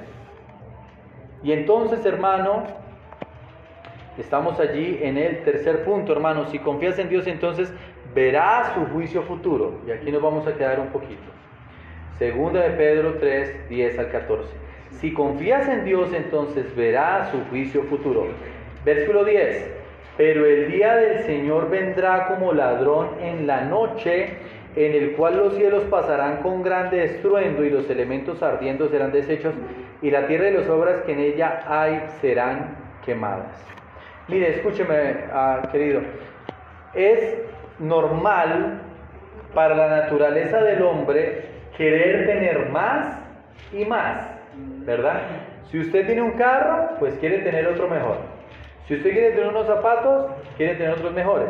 Y 1.42 1.52
entonces, 1.52 2.04
hermano, 2.04 2.64
estamos 4.18 4.58
allí 4.58 4.98
en 5.02 5.16
el 5.16 5.44
tercer 5.44 5.84
punto, 5.84 6.12
hermano. 6.12 6.46
Si 6.46 6.58
confías 6.58 6.98
en 6.98 7.08
Dios, 7.08 7.26
entonces 7.26 7.72
verás 8.14 8.72
su 8.74 8.86
juicio 8.86 9.22
futuro. 9.22 9.80
Y 9.86 9.92
aquí 9.92 10.10
nos 10.10 10.22
vamos 10.22 10.46
a 10.46 10.54
quedar 10.54 10.80
un 10.80 10.88
poquito. 10.88 11.22
Segunda 12.18 12.62
de 12.62 12.70
Pedro 12.70 13.14
3, 13.20 13.68
10 13.68 13.98
al 13.98 14.10
14. 14.10 14.52
Si 15.00 15.12
confías 15.12 15.68
en 15.68 15.84
Dios, 15.84 16.12
entonces 16.12 16.74
verás 16.74 17.30
su 17.30 17.38
juicio 17.50 17.84
futuro. 17.84 18.26
Versículo 18.84 19.24
10. 19.24 19.70
Pero 20.16 20.44
el 20.44 20.72
día 20.72 20.96
del 20.96 21.24
Señor 21.24 21.70
vendrá 21.70 22.26
como 22.26 22.52
ladrón 22.52 23.10
en 23.22 23.46
la 23.46 23.60
noche 23.60 24.30
en 24.86 24.92
el 24.92 25.12
cual 25.12 25.36
los 25.36 25.54
cielos 25.54 25.84
pasarán 25.84 26.36
con 26.36 26.62
grande 26.62 27.04
estruendo 27.04 27.64
y 27.64 27.70
los 27.70 27.88
elementos 27.90 28.42
ardiendo 28.42 28.88
serán 28.88 29.10
deshechos 29.10 29.54
y 30.02 30.10
la 30.10 30.26
tierra 30.26 30.48
y 30.48 30.52
las 30.52 30.68
obras 30.68 31.02
que 31.02 31.12
en 31.12 31.20
ella 31.20 31.64
hay 31.66 32.04
serán 32.20 32.76
quemadas. 33.04 33.64
Mire, 34.28 34.50
escúcheme, 34.50 35.24
ah, 35.32 35.62
querido, 35.72 36.02
es 36.94 37.38
normal 37.78 38.82
para 39.54 39.74
la 39.74 39.88
naturaleza 39.88 40.60
del 40.60 40.82
hombre 40.82 41.46
querer 41.76 42.26
tener 42.26 42.68
más 42.68 43.20
y 43.72 43.84
más, 43.84 44.30
¿verdad? 44.84 45.22
Si 45.70 45.78
usted 45.80 46.06
tiene 46.06 46.22
un 46.22 46.32
carro, 46.32 46.90
pues 46.98 47.14
quiere 47.18 47.38
tener 47.38 47.66
otro 47.66 47.88
mejor. 47.88 48.18
Si 48.86 48.94
usted 48.94 49.12
quiere 49.12 49.30
tener 49.30 49.48
unos 49.48 49.66
zapatos, 49.66 50.30
quiere 50.56 50.74
tener 50.76 50.92
otros 50.92 51.12
mejores, 51.12 51.48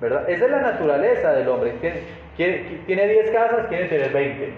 ¿verdad? 0.00 0.28
Esa 0.28 0.44
es 0.46 0.50
la 0.50 0.60
naturaleza 0.60 1.32
del 1.32 1.48
hombre. 1.48 1.74
Tiene 2.86 3.06
10 3.06 3.30
casas, 3.32 3.66
quiere 3.66 3.84
tener 3.88 4.12
20. 4.12 4.50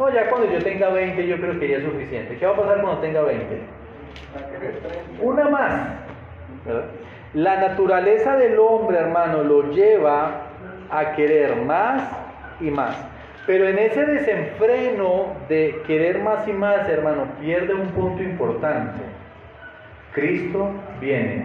No, 0.00 0.12
ya 0.12 0.28
cuando 0.28 0.50
yo 0.50 0.58
tenga 0.64 0.88
20 0.88 1.28
yo 1.28 1.36
creo 1.36 1.60
que 1.60 1.68
ya 1.68 1.76
es 1.76 1.84
suficiente. 1.84 2.36
¿Qué 2.36 2.44
va 2.44 2.54
a 2.54 2.56
pasar 2.56 2.80
cuando 2.80 3.00
tenga 3.00 3.22
20? 3.22 3.60
Una 5.20 5.48
más. 5.48 5.88
La 7.34 7.60
naturaleza 7.60 8.36
del 8.36 8.58
hombre, 8.58 8.98
hermano, 8.98 9.44
lo 9.44 9.70
lleva 9.70 10.42
a 10.90 11.12
querer 11.12 11.54
más 11.54 12.02
y 12.60 12.68
más. 12.72 12.96
Pero 13.46 13.68
en 13.68 13.78
ese 13.78 14.04
desenfreno 14.06 15.36
de 15.48 15.80
querer 15.86 16.18
más 16.18 16.48
y 16.48 16.52
más, 16.52 16.88
hermano, 16.88 17.28
pierde 17.40 17.74
un 17.74 17.86
punto 17.90 18.24
importante. 18.24 18.98
Cristo 20.14 20.68
viene. 21.00 21.44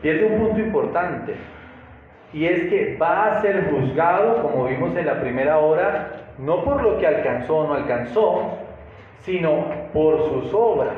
Pierde 0.00 0.24
un 0.24 0.38
punto 0.38 0.60
importante 0.60 1.34
y 2.32 2.44
es 2.44 2.68
que 2.68 2.96
va 2.96 3.26
a 3.26 3.42
ser 3.42 3.70
juzgado, 3.70 4.42
como 4.42 4.66
vimos 4.66 4.96
en 4.96 5.06
la 5.06 5.20
primera 5.20 5.58
hora, 5.58 6.10
no 6.38 6.64
por 6.64 6.82
lo 6.82 6.98
que 6.98 7.06
alcanzó 7.06 7.58
o 7.58 7.66
no 7.66 7.74
alcanzó, 7.74 8.58
sino 9.22 9.66
por 9.92 10.18
sus 10.28 10.54
obras. 10.54 10.94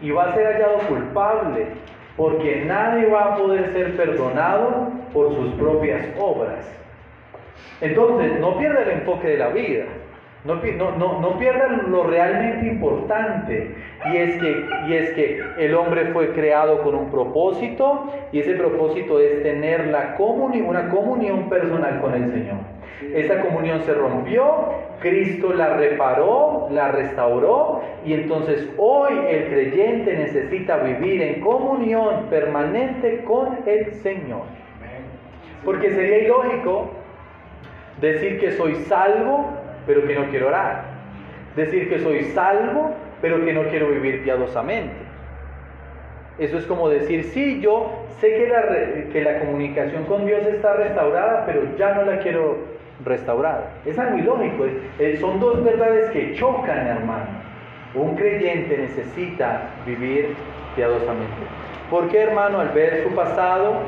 Y 0.00 0.10
va 0.12 0.26
a 0.26 0.34
ser 0.34 0.46
hallado 0.46 0.78
culpable, 0.88 1.66
porque 2.16 2.64
nadie 2.64 3.06
va 3.06 3.34
a 3.34 3.36
poder 3.36 3.72
ser 3.72 3.96
perdonado 3.96 4.88
por 5.12 5.34
sus 5.34 5.52
propias 5.54 6.06
obras. 6.18 6.64
Entonces, 7.80 8.38
no 8.38 8.56
pierda 8.56 8.82
el 8.82 8.90
enfoque 8.90 9.28
de 9.28 9.38
la 9.38 9.48
vida. 9.48 9.84
No, 10.42 10.54
no, 10.54 11.20
no, 11.20 11.38
pierdan 11.38 11.90
lo 11.90 12.04
realmente 12.04 12.66
importante 12.66 13.74
y 14.10 14.16
es, 14.16 14.36
que, 14.38 14.66
y 14.88 14.94
es 14.94 15.10
que 15.10 15.42
el 15.58 15.74
hombre 15.74 16.06
fue 16.12 16.32
creado 16.32 16.82
con 16.82 16.94
un 16.94 17.10
propósito 17.10 18.10
y 18.32 18.40
ese 18.40 18.54
propósito 18.54 19.20
es 19.20 19.42
tener 19.42 19.88
la 19.88 20.16
una 20.18 20.88
comunión 20.88 21.50
personal 21.50 22.00
con 22.00 22.14
el 22.14 22.30
Señor. 22.30 22.56
Esa 23.14 23.42
comunión 23.42 23.82
se 23.82 23.92
rompió, 23.92 24.72
Cristo 25.00 25.52
la 25.52 25.76
reparó, 25.76 26.68
la 26.70 26.90
restauró 26.90 27.82
y 28.06 28.14
entonces 28.14 28.66
hoy 28.78 29.12
el 29.28 29.48
creyente 29.48 30.16
necesita 30.16 30.78
vivir 30.78 31.20
en 31.20 31.40
comunión 31.42 32.26
permanente 32.30 33.24
con 33.24 33.58
el 33.66 33.92
Señor. 33.96 34.44
Porque 35.66 35.90
sería 35.90 36.18
ilógico 36.24 36.90
decir 38.00 38.40
que 38.40 38.52
soy 38.52 38.74
salvo 38.76 39.59
pero 39.86 40.06
que 40.06 40.14
no 40.14 40.26
quiero 40.26 40.48
orar. 40.48 40.84
Decir 41.56 41.88
que 41.88 41.98
soy 42.00 42.24
salvo 42.24 42.94
pero 43.20 43.44
que 43.44 43.52
no 43.52 43.64
quiero 43.64 43.88
vivir 43.88 44.22
piadosamente. 44.22 44.94
Eso 46.38 46.56
es 46.56 46.64
como 46.64 46.88
decir, 46.88 47.24
sí, 47.24 47.60
yo 47.60 47.90
sé 48.18 48.28
que 48.28 48.48
la, 48.48 49.12
que 49.12 49.22
la 49.22 49.40
comunicación 49.40 50.04
con 50.04 50.24
Dios 50.26 50.46
está 50.46 50.74
restaurada, 50.74 51.44
pero 51.44 51.76
ya 51.76 51.94
no 51.94 52.04
la 52.04 52.18
quiero 52.20 52.56
restaurada. 53.04 53.72
Es 53.84 53.98
algo 53.98 54.18
ilógico. 54.18 54.64
Eh, 54.98 55.18
son 55.20 55.38
dos 55.38 55.62
verdades 55.62 56.10
que 56.10 56.34
chocan, 56.34 56.86
hermano. 56.86 57.26
Un 57.94 58.16
creyente 58.16 58.78
necesita 58.78 59.68
vivir 59.84 60.34
piadosamente. 60.76 61.42
¿Por 61.90 62.08
qué, 62.08 62.22
hermano? 62.22 62.60
Al 62.60 62.68
ver 62.68 63.02
su 63.02 63.14
pasado, 63.14 63.80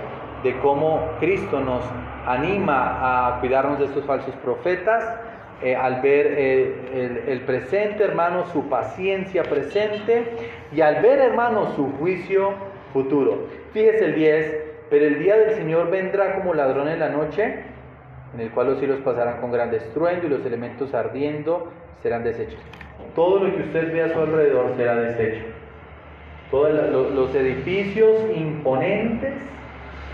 de 0.42 0.58
cómo 0.58 1.08
Cristo 1.20 1.60
nos 1.60 1.84
anima 2.26 2.98
a 3.28 3.40
cuidarnos 3.40 3.78
de 3.78 3.86
estos 3.86 4.04
falsos 4.04 4.34
profetas, 4.36 5.16
eh, 5.62 5.76
al 5.76 6.00
ver 6.00 6.26
eh, 6.36 7.24
el, 7.28 7.40
presente, 7.42 8.02
hermano, 8.02 8.46
su 8.46 8.68
paciencia 8.68 9.44
presente 9.44 10.24
y 10.74 10.80
al 10.80 11.02
ver, 11.02 11.20
hermano, 11.20 11.74
su 11.76 11.92
juicio 11.92 12.50
futuro. 12.92 13.46
Fíjese 13.72 14.06
el 14.06 14.14
10, 14.14 14.56
pero 14.90 15.06
el 15.06 15.18
día 15.20 15.36
del 15.36 15.54
Señor 15.54 15.90
vendrá 15.90 16.34
como 16.36 16.52
ladrón 16.52 16.88
en 16.88 16.98
la 16.98 17.10
noche, 17.10 17.60
en 18.34 18.40
el 18.40 18.50
cual 18.50 18.68
los 18.68 18.78
cielos 18.78 19.00
pasarán 19.04 19.40
con 19.40 19.52
gran 19.52 19.72
estruendo 19.72 20.26
y 20.26 20.30
los 20.30 20.44
elementos 20.44 20.92
ardiendo 20.94 21.70
serán 22.02 22.24
deshechos. 22.24 22.60
Todo 23.14 23.44
lo 23.44 23.56
que 23.56 23.62
usted 23.62 23.92
ve 23.92 24.02
a 24.02 24.12
su 24.12 24.18
alrededor 24.18 24.74
será 24.76 24.96
deshecho. 24.96 25.44
Todos 26.50 26.72
los 27.14 27.34
edificios 27.34 28.20
imponentes 28.34 29.34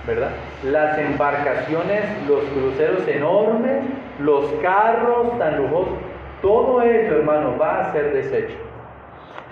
¿verdad? 0.08 0.30
Las 0.64 0.98
embarcaciones, 0.98 2.02
los 2.26 2.42
cruceros 2.44 3.06
enormes, 3.06 3.84
los 4.18 4.50
carros 4.62 5.38
tan 5.38 5.58
lujosos, 5.58 5.98
todo 6.40 6.80
eso, 6.80 7.16
hermano, 7.16 7.58
va 7.58 7.80
a 7.80 7.92
ser 7.92 8.14
deshecho. 8.14 8.56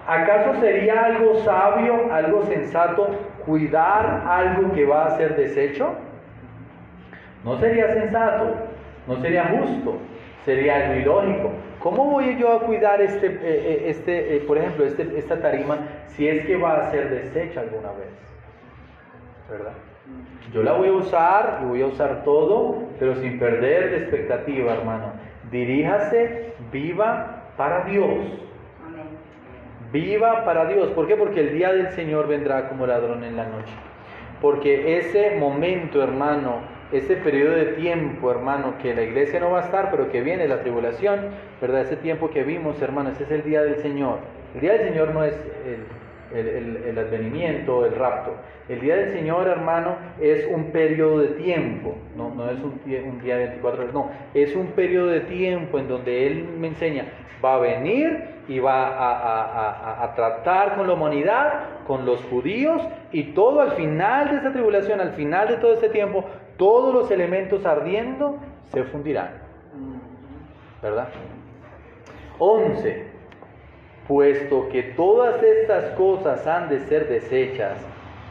¿Acaso 0.07 0.59
sería 0.61 1.05
algo 1.05 1.41
sabio, 1.45 2.11
algo 2.11 2.43
sensato, 2.47 3.09
cuidar 3.45 4.25
algo 4.27 4.73
que 4.73 4.87
va 4.87 5.05
a 5.05 5.17
ser 5.19 5.37
deshecho? 5.37 5.95
No 7.45 7.59
sería 7.59 7.93
sensato, 7.93 8.55
no 9.07 9.21
sería 9.21 9.45
justo, 9.45 9.99
sería 10.47 10.77
algo 10.77 10.95
ilógico. 10.95 11.51
¿Cómo 11.81 12.07
voy 12.07 12.39
yo 12.39 12.53
a 12.55 12.61
cuidar 12.61 13.03
este, 13.03 13.27
eh, 13.27 13.39
eh, 13.43 13.83
este 13.89 14.37
eh, 14.37 14.41
por 14.41 14.57
ejemplo, 14.57 14.87
este, 14.87 15.19
esta 15.19 15.39
tarima 15.39 15.81
si 16.07 16.27
es 16.27 16.47
que 16.47 16.57
va 16.57 16.79
a 16.79 16.91
ser 16.91 17.11
deshecha 17.11 17.61
alguna 17.61 17.91
vez? 17.93 18.09
¿Verdad? 19.51 19.73
Yo 20.53 20.63
la 20.63 20.73
voy 20.73 20.89
a 20.89 20.93
usar 20.93 21.61
y 21.63 21.67
voy 21.67 21.83
a 21.83 21.87
usar 21.87 22.25
todo, 22.25 22.77
pero 22.99 23.17
sin 23.17 23.39
perder 23.39 23.91
de 23.91 23.97
expectativa, 23.99 24.75
hermano. 24.75 25.13
Diríjase, 25.51 26.55
viva 26.73 27.53
para 27.57 27.85
Dios. 27.85 28.19
Viva 29.93 30.45
para 30.45 30.67
Dios. 30.67 30.91
¿Por 30.91 31.07
qué? 31.07 31.17
Porque 31.17 31.41
el 31.41 31.53
día 31.53 31.73
del 31.73 31.91
Señor 31.91 32.27
vendrá 32.27 32.69
como 32.69 32.87
ladrón 32.87 33.25
en 33.25 33.37
la 33.37 33.45
noche. 33.45 33.73
Porque 34.41 34.99
ese 34.99 35.37
momento, 35.39 36.03
hermano, 36.03 36.61
ese 36.93 37.17
periodo 37.17 37.53
de 37.53 37.67
tiempo, 37.73 38.31
hermano, 38.31 38.75
que 38.81 38.95
la 38.95 39.03
iglesia 39.03 39.41
no 39.41 39.51
va 39.51 39.61
a 39.61 39.65
estar, 39.65 39.91
pero 39.91 40.11
que 40.11 40.23
viene 40.23 40.47
la 40.47 40.61
tribulación, 40.61 41.31
¿verdad? 41.61 41.83
Ese 41.83 41.97
tiempo 41.97 42.31
que 42.31 42.45
vimos, 42.45 42.81
hermano, 42.81 43.11
ese 43.11 43.25
es 43.25 43.31
el 43.31 43.43
día 43.43 43.63
del 43.63 43.77
Señor. 43.77 44.19
El 44.55 44.61
día 44.61 44.73
del 44.75 44.89
Señor 44.89 45.13
no 45.13 45.25
es 45.25 45.35
el 45.67 45.85
el, 46.35 46.99
advenimiento, 46.99 47.85
el 47.85 47.95
rapto. 47.95 48.35
El 48.69 48.81
día 48.81 48.97
del 48.97 49.13
Señor, 49.13 49.47
hermano, 49.47 49.97
es 50.21 50.47
un 50.47 50.73
periodo 50.73 51.21
de 51.21 51.29
tiempo, 51.29 51.97
no, 52.17 52.35
no 52.35 52.51
es 52.51 52.59
un, 52.59 52.81
un, 52.85 53.21
día 53.21 53.37
de 53.37 53.47
24 53.47 53.83
horas, 53.83 53.95
no, 53.95 54.11
es 54.35 54.57
un 54.57 54.69
periodo 54.69 55.09
de 55.09 55.21
tiempo 55.21 55.79
en 55.79 55.89
donde 55.89 56.27
Él 56.27 56.49
me 56.59 56.69
enseña, 56.69 57.07
va 57.45 57.55
a 57.55 57.59
venir 57.59 58.37
y 58.49 58.59
va 58.59 58.89
a, 58.89 60.05
a, 60.05 60.15
tratar 60.15 60.77
con 60.77 60.87
la 60.87 60.95
humanidad, 60.95 61.85
con 61.87 62.05
los 62.07 62.23
judíos, 62.25 62.83
y 63.13 63.35
todo 63.35 63.61
al 63.61 63.73
final 63.73 64.31
de 64.31 64.37
esta 64.37 64.53
tribulación, 64.53 65.01
al 65.01 65.13
final 65.13 65.49
de 65.49 65.57
todo 65.57 65.75
este 65.75 65.89
tiempo, 65.89 66.25
todos 66.57 66.95
los 66.95 67.11
elementos 67.11 67.65
ardiendo 67.67 68.39
se 68.65 68.85
fundirán. 68.85 69.31
¿Verdad? 70.83 71.09
11 72.39 73.16
puesto 74.09 74.69
que 74.69 74.83
todas 74.83 75.43
estas 75.43 75.95
cosas 75.97 76.47
han 76.47 76.69
de 76.69 76.81
ser 76.81 77.09
desechas, 77.09 77.79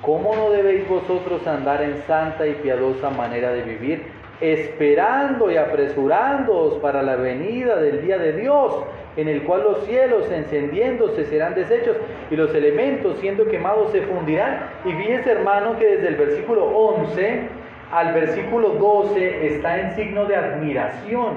¿cómo 0.01 0.35
no 0.35 0.51
debéis 0.51 0.87
vosotros 0.87 1.45
andar 1.47 1.81
en 1.81 2.01
santa 2.03 2.47
y 2.47 2.53
piadosa 2.53 3.09
manera 3.09 3.51
de 3.51 3.63
vivir, 3.63 4.03
esperando 4.41 5.49
y 5.49 5.57
apresurándoos 5.57 6.75
para 6.75 7.01
la 7.01 7.15
venida 7.15 7.77
del 7.77 8.01
día 8.01 8.17
de 8.17 8.33
Dios, 8.33 8.83
en 9.15 9.29
el 9.29 9.43
cual 9.43 9.63
los 9.63 9.85
cielos 9.85 10.29
encendiéndose 10.29 11.25
serán 11.25 11.55
deshechos 11.55 11.95
y 12.29 12.35
los 12.35 12.53
elementos 12.53 13.17
siendo 13.19 13.45
quemados 13.45 13.91
se 13.91 14.01
fundirán? 14.01 14.69
Y 14.83 14.91
fíjese 14.91 15.31
hermano 15.31 15.77
que 15.77 15.87
desde 15.87 16.09
el 16.09 16.15
versículo 16.15 16.65
11 16.65 17.65
al 17.91 18.13
versículo 18.13 18.69
12 18.69 19.55
está 19.55 19.79
en 19.79 19.95
signo 19.95 20.25
de 20.25 20.35
admiración. 20.35 21.35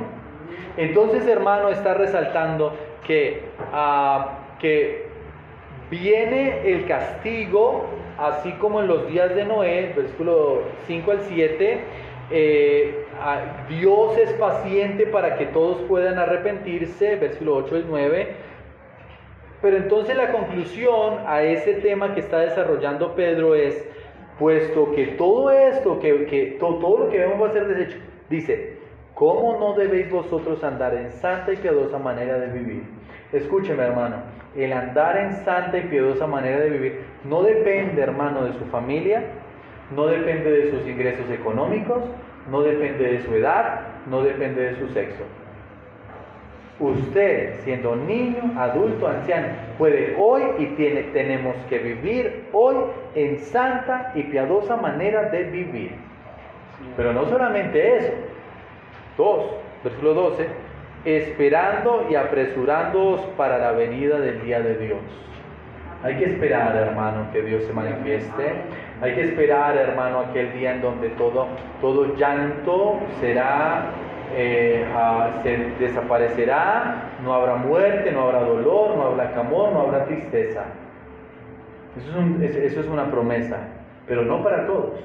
Entonces 0.77 1.27
hermano 1.27 1.69
está 1.69 1.95
resaltando 1.95 2.73
que, 3.09 3.41
ah, 3.73 4.39
que 4.61 5.07
viene 5.91 6.71
el 6.71 6.87
castigo, 6.87 7.87
así 8.19 8.53
como 8.61 8.83
en 8.83 8.87
los 8.87 9.09
días 9.09 9.35
de 9.35 9.47
Noé, 9.47 9.95
versículo 9.97 10.61
5 10.87 11.11
al 11.11 11.21
7, 11.23 11.81
eh, 12.31 13.07
ah, 13.19 13.65
Dios 13.69 14.17
es 14.19 14.35
paciente 14.35 15.07
para 15.07 15.39
que 15.39 15.47
todos 15.47 15.79
puedan 15.89 16.19
arrepentirse, 16.19 17.17
versículo 17.17 17.57
8 17.57 17.77
al 17.77 17.87
9. 17.89 18.29
Pero 19.63 19.77
entonces 19.79 20.15
la 20.15 20.31
conclusión 20.31 21.21
a 21.27 21.43
ese 21.43 21.75
tema 21.75 22.15
que 22.15 22.21
está 22.21 22.41
desarrollando 22.41 23.15
Pedro 23.15 23.55
es, 23.55 23.89
puesto 24.39 24.93
que 24.93 25.07
todo 25.07 25.51
esto, 25.51 25.99
que, 25.99 26.27
que 26.27 26.59
todo, 26.61 26.99
lo 26.99 27.09
que 27.09 27.19
vemos 27.19 27.43
va 27.43 27.49
a 27.49 27.53
ser 27.53 27.67
deshecho, 27.67 27.99
dice, 28.29 28.79
¿Cómo 29.19 29.59
no 29.59 29.75
debéis 29.75 30.09
vosotros 30.13 30.63
andar 30.63 30.95
en 30.95 31.11
santa 31.11 31.53
y 31.53 31.57
piadosa 31.57 31.99
manera 31.99 32.39
de 32.39 32.57
vivir? 32.57 32.85
Escúcheme, 33.33 33.83
hermano, 33.83 34.17
el 34.57 34.73
andar 34.73 35.19
en 35.19 35.35
santa 35.45 35.77
y 35.77 35.83
piadosa 35.83 36.27
manera 36.27 36.61
de 36.61 36.71
vivir 36.71 37.01
no 37.25 37.43
depende, 37.43 38.01
hermano, 38.01 38.45
de 38.45 38.55
su 38.55 38.65
familia, 38.67 39.23
no 39.95 40.07
depende 40.07 40.51
de 40.51 40.71
sus 40.71 40.89
ingresos 40.89 41.31
económicos, 41.31 42.03
no 42.51 42.63
depende 42.63 43.05
de 43.05 43.23
su 43.23 43.35
edad, 43.35 43.81
no 44.07 44.23
depende 44.23 44.63
de 44.63 44.77
su 44.77 44.89
sexo. 44.89 45.25
Usted, 46.81 47.55
siendo 47.65 47.97
niño, 47.97 48.55
adulto, 48.57 49.09
anciano, 49.09 49.49
puede 49.77 50.17
hoy 50.19 50.43
y 50.59 50.67
tiene, 50.77 51.03
tenemos 51.13 51.57
que 51.69 51.79
vivir 51.79 52.47
hoy 52.53 52.77
en 53.15 53.39
santa 53.41 54.13
y 54.15 54.23
piadosa 54.23 54.77
manera 54.77 55.29
de 55.29 55.45
vivir. 55.45 55.93
Pero 56.97 57.13
no 57.13 57.27
solamente 57.27 57.97
eso, 57.97 58.13
2, 59.17 59.51
versículo 59.85 60.15
12, 60.15 60.47
esperando 61.05 62.07
y 62.11 62.15
apresurándoos 62.15 63.21
para 63.37 63.59
la 63.59 63.73
venida 63.73 64.19
del 64.19 64.43
día 64.43 64.61
de 64.61 64.77
Dios. 64.77 65.01
Hay 66.03 66.17
que 66.17 66.27
esperar, 66.27 66.77
hermano, 66.77 67.27
que 67.33 67.43
Dios 67.43 67.65
se 67.65 67.73
manifieste. 67.73 68.53
Hay 69.03 69.15
que 69.15 69.23
esperar, 69.23 69.77
hermano, 69.77 70.21
aquel 70.21 70.53
día 70.53 70.75
en 70.75 70.81
donde 70.81 71.09
todo, 71.11 71.49
todo 71.81 72.15
llanto 72.15 73.01
será, 73.21 73.87
eh, 74.35 74.85
se 75.43 75.57
desaparecerá, 75.85 77.11
no 77.25 77.35
habrá 77.35 77.57
muerte, 77.57 78.13
no 78.13 78.23
habrá 78.23 78.41
dolor, 78.41 78.97
no 78.97 79.03
habrá 79.07 79.33
camor, 79.33 79.73
no 79.73 79.81
habrá 79.81 80.05
tristeza. 80.05 80.65
Eso 81.97 82.45
es, 82.45 82.55
eso 82.55 82.81
es 82.81 82.87
una 82.87 83.11
promesa, 83.11 83.59
pero 84.07 84.23
no 84.23 84.43
para 84.45 84.67
todos. 84.67 85.01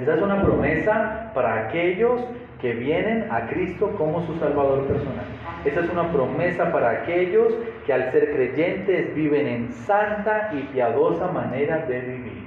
Esa 0.00 0.14
es 0.14 0.22
una 0.22 0.42
promesa 0.42 1.30
para 1.34 1.66
aquellos 1.66 2.22
que 2.60 2.72
vienen 2.72 3.30
a 3.30 3.48
Cristo 3.48 3.92
como 3.98 4.24
su 4.26 4.34
Salvador 4.38 4.86
personal. 4.86 5.24
Esa 5.64 5.80
es 5.80 5.90
una 5.90 6.10
promesa 6.10 6.72
para 6.72 7.02
aquellos 7.02 7.54
que 7.84 7.92
al 7.92 8.10
ser 8.12 8.30
creyentes 8.32 9.14
viven 9.14 9.46
en 9.46 9.72
santa 9.72 10.50
y 10.52 10.62
piadosa 10.72 11.28
manera 11.28 11.78
de 11.86 12.00
vivir. 12.00 12.46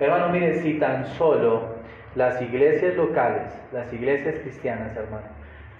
Hermano, 0.00 0.28
mire, 0.28 0.60
si 0.60 0.74
tan 0.74 1.06
solo 1.06 1.78
las 2.14 2.40
iglesias 2.40 2.94
locales, 2.96 3.52
las 3.72 3.92
iglesias 3.92 4.36
cristianas, 4.42 4.96
hermano, 4.96 5.26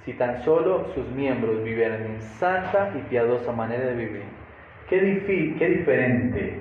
si 0.05 0.12
tan 0.14 0.42
solo 0.42 0.87
sus 0.94 1.07
miembros 1.11 1.62
vivieran 1.62 2.03
en 2.03 2.22
santa 2.22 2.92
y 2.96 3.03
piadosa 3.09 3.53
manera 3.53 3.87
de 3.87 3.94
vivir, 3.94 4.24
qué, 4.88 5.55
qué 5.59 5.68
diferente 5.68 6.61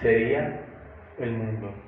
sería 0.00 0.60
el 1.18 1.32
mundo. 1.32 1.83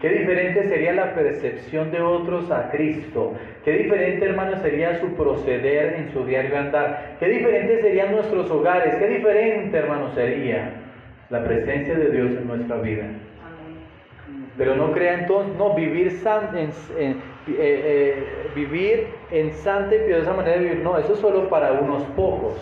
Qué 0.00 0.08
diferente 0.08 0.66
sería 0.68 0.94
la 0.94 1.14
percepción 1.14 1.90
de 1.90 2.00
otros 2.00 2.50
a 2.50 2.70
Cristo. 2.70 3.34
Qué 3.64 3.72
diferente, 3.72 4.24
hermano, 4.24 4.56
sería 4.60 4.98
su 4.98 5.14
proceder 5.14 5.94
en 5.94 6.10
su 6.10 6.24
diario 6.24 6.56
andar. 6.56 7.16
Qué 7.20 7.28
diferente 7.28 7.82
serían 7.82 8.12
nuestros 8.12 8.50
hogares. 8.50 8.94
Qué 8.96 9.06
diferente, 9.08 9.76
hermano, 9.76 10.10
sería 10.14 10.72
la 11.28 11.44
presencia 11.44 11.94
de 11.94 12.10
Dios 12.10 12.30
en 12.30 12.48
nuestra 12.48 12.76
vida. 12.78 13.04
Pero 14.56 14.74
no 14.74 14.90
crea 14.92 15.20
entonces, 15.20 15.54
no, 15.56 15.74
vivir, 15.74 16.12
san, 16.12 16.56
en, 16.56 16.70
eh, 16.98 17.14
eh, 17.58 18.24
vivir 18.54 19.06
en 19.30 19.52
santa 19.52 19.94
y 19.94 19.98
piadosa 20.00 20.32
manera 20.32 20.56
de 20.56 20.64
vivir, 20.64 20.78
no, 20.82 20.96
eso 20.96 21.12
es 21.12 21.18
solo 21.18 21.48
para 21.50 21.72
unos 21.72 22.04
pocos. 22.16 22.54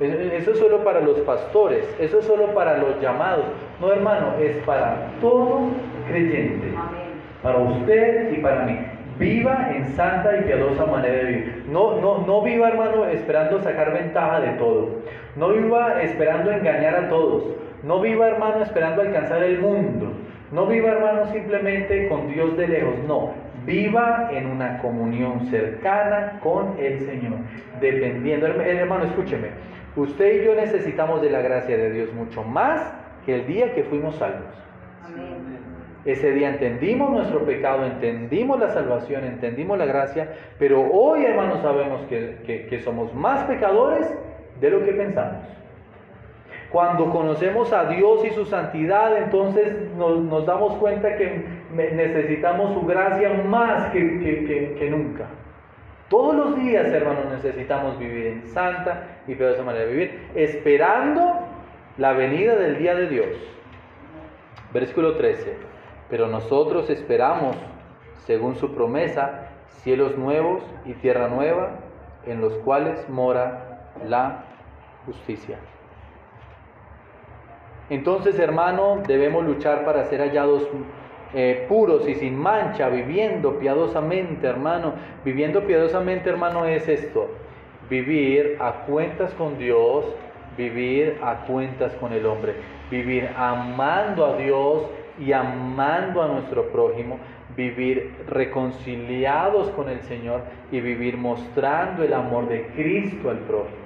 Eso 0.00 0.50
es 0.50 0.58
solo 0.58 0.82
para 0.82 1.00
los 1.00 1.20
pastores, 1.20 1.88
eso 2.00 2.18
es 2.18 2.24
solo 2.24 2.52
para 2.54 2.78
los 2.78 3.00
llamados. 3.00 3.44
No, 3.80 3.92
hermano, 3.92 4.34
es 4.40 4.56
para 4.64 5.12
todo 5.20 5.68
creyente. 6.08 6.72
Para 7.42 7.58
usted 7.58 8.32
y 8.32 8.36
para 8.40 8.64
mí. 8.64 8.78
Viva 9.18 9.70
en 9.74 9.86
santa 9.90 10.36
y 10.38 10.42
piadosa 10.42 10.86
manera 10.86 11.14
de 11.14 11.24
vivir. 11.24 11.64
No, 11.68 12.00
no, 12.00 12.26
no 12.26 12.42
viva, 12.42 12.68
hermano, 12.68 13.06
esperando 13.06 13.60
sacar 13.62 13.92
ventaja 13.92 14.40
de 14.40 14.48
todo. 14.58 15.02
No 15.36 15.50
viva 15.50 16.02
esperando 16.02 16.50
engañar 16.50 16.96
a 16.96 17.08
todos. 17.08 17.44
No 17.84 18.00
viva, 18.00 18.28
hermano, 18.28 18.62
esperando 18.62 19.02
alcanzar 19.02 19.42
el 19.42 19.60
mundo. 19.60 20.12
No 20.50 20.66
viva, 20.66 20.90
hermano, 20.90 21.26
simplemente 21.32 22.08
con 22.08 22.28
Dios 22.28 22.56
de 22.56 22.66
lejos. 22.66 22.94
No. 23.06 23.32
Viva 23.64 24.30
en 24.32 24.46
una 24.46 24.78
comunión 24.78 25.46
cercana 25.46 26.40
con 26.42 26.76
el 26.78 27.00
Señor. 27.00 27.38
Dependiendo. 27.80 28.46
Hermano, 28.46 29.04
escúcheme. 29.04 29.48
Usted 29.96 30.42
y 30.42 30.44
yo 30.44 30.54
necesitamos 30.54 31.22
de 31.22 31.30
la 31.30 31.40
gracia 31.40 31.76
de 31.76 31.90
Dios 31.90 32.12
mucho 32.12 32.42
más 32.42 32.92
que 33.24 33.36
el 33.36 33.46
día 33.46 33.74
que 33.74 33.84
fuimos 33.84 34.16
salvos. 34.16 34.52
Ese 36.04 36.32
día 36.32 36.50
entendimos 36.50 37.10
nuestro 37.10 37.44
pecado, 37.46 37.86
entendimos 37.86 38.60
la 38.60 38.68
salvación, 38.68 39.24
entendimos 39.24 39.78
la 39.78 39.86
gracia, 39.86 40.28
pero 40.58 40.86
hoy 40.92 41.24
hermanos 41.24 41.62
sabemos 41.62 42.02
que, 42.08 42.80
somos 42.84 43.14
más 43.14 43.44
pecadores 43.44 44.06
de 44.60 44.70
lo 44.70 44.84
que 44.84 44.92
pensamos. 44.92 45.46
Cuando 46.70 47.10
conocemos 47.10 47.72
a 47.72 47.86
Dios 47.86 48.24
y 48.26 48.30
su 48.30 48.44
santidad, 48.44 49.16
entonces 49.16 49.72
nos, 49.96 50.44
damos 50.44 50.74
cuenta 50.74 51.16
que 51.16 51.44
necesitamos 51.72 52.74
su 52.74 52.84
gracia 52.84 53.32
más 53.44 53.90
que, 53.90 54.76
que 54.78 54.90
nunca. 54.90 55.26
Todos 56.10 56.34
los 56.34 56.56
días, 56.56 56.86
hermanos, 56.88 57.24
necesitamos 57.30 57.98
vivir 57.98 58.26
en 58.26 58.46
santa 58.48 59.20
y 59.26 59.32
esa 59.32 59.62
manera 59.62 59.86
de 59.86 59.90
vivir, 59.90 60.20
esperando 60.34 61.40
la 61.96 62.12
venida 62.12 62.56
del 62.56 62.78
día 62.78 62.94
de 62.94 63.08
Dios. 63.08 63.28
Versículo 64.72 65.16
13. 65.16 65.73
Pero 66.08 66.26
nosotros 66.28 66.90
esperamos, 66.90 67.56
según 68.26 68.56
su 68.56 68.74
promesa, 68.74 69.48
cielos 69.82 70.16
nuevos 70.16 70.62
y 70.84 70.94
tierra 70.94 71.28
nueva, 71.28 71.72
en 72.26 72.40
los 72.40 72.54
cuales 72.58 73.08
mora 73.08 73.90
la 74.06 74.44
justicia. 75.06 75.58
Entonces, 77.90 78.38
hermano, 78.38 79.02
debemos 79.06 79.44
luchar 79.44 79.84
para 79.84 80.04
ser 80.04 80.20
hallados 80.20 80.66
eh, 81.34 81.66
puros 81.68 82.08
y 82.08 82.14
sin 82.14 82.36
mancha, 82.36 82.88
viviendo 82.88 83.58
piadosamente, 83.58 84.46
hermano. 84.46 84.94
Viviendo 85.24 85.66
piadosamente, 85.66 86.30
hermano, 86.30 86.64
es 86.64 86.88
esto. 86.88 87.28
Vivir 87.90 88.56
a 88.60 88.84
cuentas 88.86 89.34
con 89.34 89.58
Dios, 89.58 90.06
vivir 90.56 91.18
a 91.22 91.44
cuentas 91.44 91.92
con 91.96 92.12
el 92.12 92.24
hombre. 92.24 92.54
Vivir 92.90 93.28
amando 93.36 94.24
a 94.24 94.36
Dios 94.36 94.84
y 95.18 95.32
amando 95.32 96.22
a 96.22 96.28
nuestro 96.28 96.68
prójimo. 96.70 97.18
Vivir 97.56 98.12
reconciliados 98.26 99.70
con 99.70 99.88
el 99.88 100.00
Señor 100.02 100.42
y 100.72 100.80
vivir 100.80 101.16
mostrando 101.16 102.02
el 102.02 102.12
amor 102.12 102.48
de 102.48 102.66
Cristo 102.74 103.30
al 103.30 103.38
prójimo. 103.38 103.84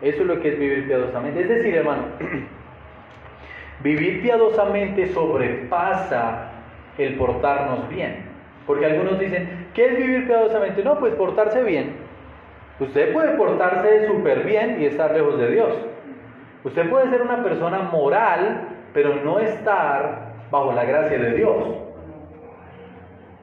Eso 0.00 0.22
es 0.22 0.26
lo 0.26 0.40
que 0.40 0.48
es 0.48 0.58
vivir 0.58 0.86
piadosamente. 0.88 1.42
Es 1.42 1.48
decir, 1.48 1.74
hermano, 1.76 2.02
vivir 3.84 4.20
piadosamente 4.22 5.06
sobrepasa 5.08 6.50
el 6.98 7.14
portarnos 7.14 7.88
bien. 7.88 8.24
Porque 8.66 8.86
algunos 8.86 9.18
dicen, 9.18 9.68
¿qué 9.74 9.86
es 9.86 9.96
vivir 9.96 10.26
piadosamente? 10.26 10.82
No, 10.82 10.98
pues 10.98 11.14
portarse 11.14 11.62
bien. 11.62 11.94
Usted 12.80 13.12
puede 13.12 13.36
portarse 13.36 14.06
súper 14.08 14.44
bien 14.44 14.80
y 14.80 14.86
estar 14.86 15.12
lejos 15.12 15.38
de 15.38 15.50
Dios. 15.50 15.74
Usted 16.64 16.88
puede 16.90 17.10
ser 17.10 17.22
una 17.22 17.42
persona 17.42 17.80
moral, 17.80 18.68
pero 18.92 19.16
no 19.16 19.38
estar 19.38 20.31
bajo 20.52 20.72
la 20.72 20.84
gracia 20.84 21.18
de 21.18 21.32
Dios. 21.32 21.56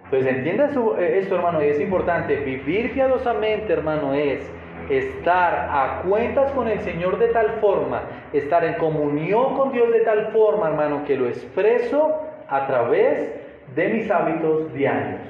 Entonces 0.05 0.35
entienda 0.37 0.65
esto, 0.99 1.35
hermano, 1.35 1.61
y 1.61 1.67
es 1.67 1.81
importante. 1.81 2.37
Vivir 2.37 2.93
piadosamente, 2.93 3.73
hermano, 3.73 4.13
es 4.13 4.49
estar 4.89 5.67
a 5.69 6.01
cuentas 6.07 6.51
con 6.51 6.67
el 6.67 6.79
Señor 6.79 7.19
de 7.19 7.27
tal 7.27 7.57
forma, 7.61 8.03
estar 8.31 8.63
en 8.63 8.75
comunión 8.75 9.55
con 9.55 9.71
Dios 9.71 9.91
de 9.91 9.99
tal 10.01 10.27
forma, 10.31 10.69
hermano, 10.69 11.03
que 11.05 11.17
lo 11.17 11.27
expreso 11.27 12.21
a 12.47 12.65
través 12.65 13.35
de 13.75 13.89
mis 13.89 14.09
hábitos 14.09 14.73
diarios, 14.73 15.21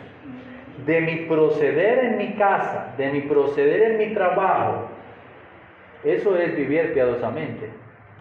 de 0.86 1.02
mi 1.02 1.16
proceder 1.28 2.06
en 2.06 2.18
mi 2.18 2.34
casa, 2.36 2.94
de 2.98 3.12
mi 3.12 3.22
proceder 3.22 3.92
en 3.92 3.98
mi 3.98 4.14
trabajo. 4.14 4.86
Eso 6.04 6.38
es 6.38 6.56
vivir 6.56 6.94
piadosamente, 6.94 7.70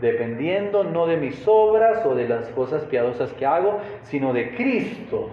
dependiendo 0.00 0.84
no 0.84 1.06
de 1.06 1.16
mis 1.16 1.42
obras 1.46 2.04
o 2.06 2.14
de 2.14 2.28
las 2.28 2.48
cosas 2.50 2.84
piadosas 2.84 3.32
que 3.32 3.46
hago, 3.46 3.78
sino 4.02 4.32
de 4.32 4.54
Cristo 4.54 5.30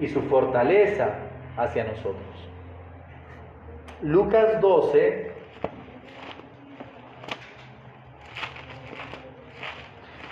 y 0.00 0.08
su 0.08 0.22
fortaleza 0.22 1.14
hacia 1.56 1.84
nosotros. 1.84 2.24
Lucas 4.02 4.60
12, 4.60 5.30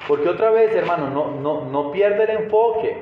Porque 0.08 0.26
otra 0.30 0.50
vez, 0.50 0.74
hermano, 0.74 1.10
no, 1.10 1.32
no, 1.32 1.66
no 1.66 1.92
pierde 1.92 2.24
el 2.24 2.30
enfoque. 2.44 2.96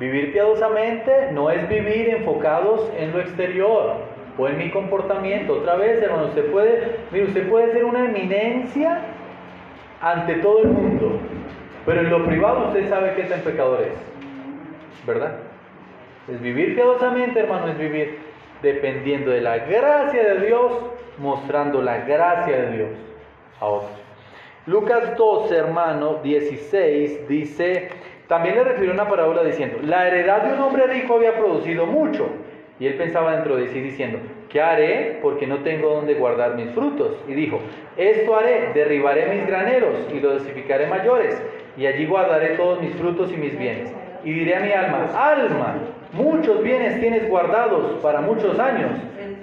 Vivir 0.00 0.32
piadosamente 0.32 1.30
no 1.30 1.50
es 1.50 1.68
vivir 1.68 2.08
enfocados 2.08 2.90
en 2.98 3.12
lo 3.12 3.20
exterior 3.20 3.94
o 4.36 4.48
en 4.48 4.58
mi 4.58 4.70
comportamiento. 4.70 5.54
Otra 5.54 5.76
vez, 5.76 6.02
hermano, 6.02 6.26
usted 6.26 6.50
puede, 6.50 6.96
mire, 7.12 7.26
usted 7.26 7.48
puede 7.48 7.72
ser 7.72 7.84
una 7.84 8.06
eminencia 8.06 9.02
ante 10.00 10.34
todo 10.36 10.62
el 10.62 10.68
mundo, 10.68 11.18
pero 11.84 12.00
en 12.00 12.10
lo 12.10 12.24
privado 12.26 12.68
usted 12.68 12.88
sabe 12.88 13.14
que 13.14 13.24
tan 13.24 13.40
pecador 13.40 13.82
es, 13.82 15.06
¿verdad? 15.06 15.36
Es 16.28 16.40
vivir 16.40 16.74
piadosamente, 16.74 17.40
hermano, 17.40 17.68
es 17.68 17.78
vivir 17.78 18.18
dependiendo 18.62 19.30
de 19.30 19.40
la 19.40 19.58
gracia 19.58 20.34
de 20.34 20.46
Dios, 20.46 20.72
mostrando 21.18 21.82
la 21.82 21.98
gracia 21.98 22.56
de 22.56 22.76
Dios 22.76 22.90
a 23.60 23.66
otros. 23.66 23.98
Lucas 24.66 25.16
12, 25.16 25.56
hermano, 25.56 26.16
16, 26.22 27.26
dice, 27.26 27.88
también 28.26 28.56
le 28.56 28.64
refirió 28.64 28.92
una 28.92 29.08
parábola 29.08 29.42
diciendo, 29.42 29.78
la 29.82 30.06
heredad 30.06 30.42
de 30.42 30.54
un 30.54 30.60
hombre 30.60 30.86
rico 30.86 31.14
había 31.14 31.36
producido 31.36 31.86
mucho. 31.86 32.28
Y 32.80 32.86
él 32.86 32.94
pensaba 32.94 33.34
dentro 33.34 33.56
de 33.56 33.68
sí 33.68 33.80
diciendo, 33.80 34.18
¿qué 34.48 34.60
haré? 34.60 35.18
Porque 35.20 35.46
no 35.46 35.58
tengo 35.58 35.94
donde 35.94 36.14
guardar 36.14 36.54
mis 36.54 36.70
frutos. 36.70 37.16
Y 37.26 37.34
dijo, 37.34 37.60
esto 37.96 38.36
haré, 38.36 38.72
derribaré 38.72 39.34
mis 39.34 39.46
graneros 39.46 39.94
y 40.14 40.20
los 40.20 40.42
desificaré 40.42 40.86
mayores, 40.86 41.40
y 41.76 41.86
allí 41.86 42.06
guardaré 42.06 42.50
todos 42.56 42.80
mis 42.80 42.94
frutos 42.94 43.32
y 43.32 43.36
mis 43.36 43.58
bienes. 43.58 43.92
Y 44.24 44.32
diré 44.32 44.56
a 44.56 44.60
mi 44.60 44.72
alma, 44.72 45.08
alma, 45.14 45.74
muchos 46.12 46.62
bienes 46.62 47.00
tienes 47.00 47.28
guardados 47.28 48.00
para 48.00 48.20
muchos 48.20 48.58
años. 48.58 48.90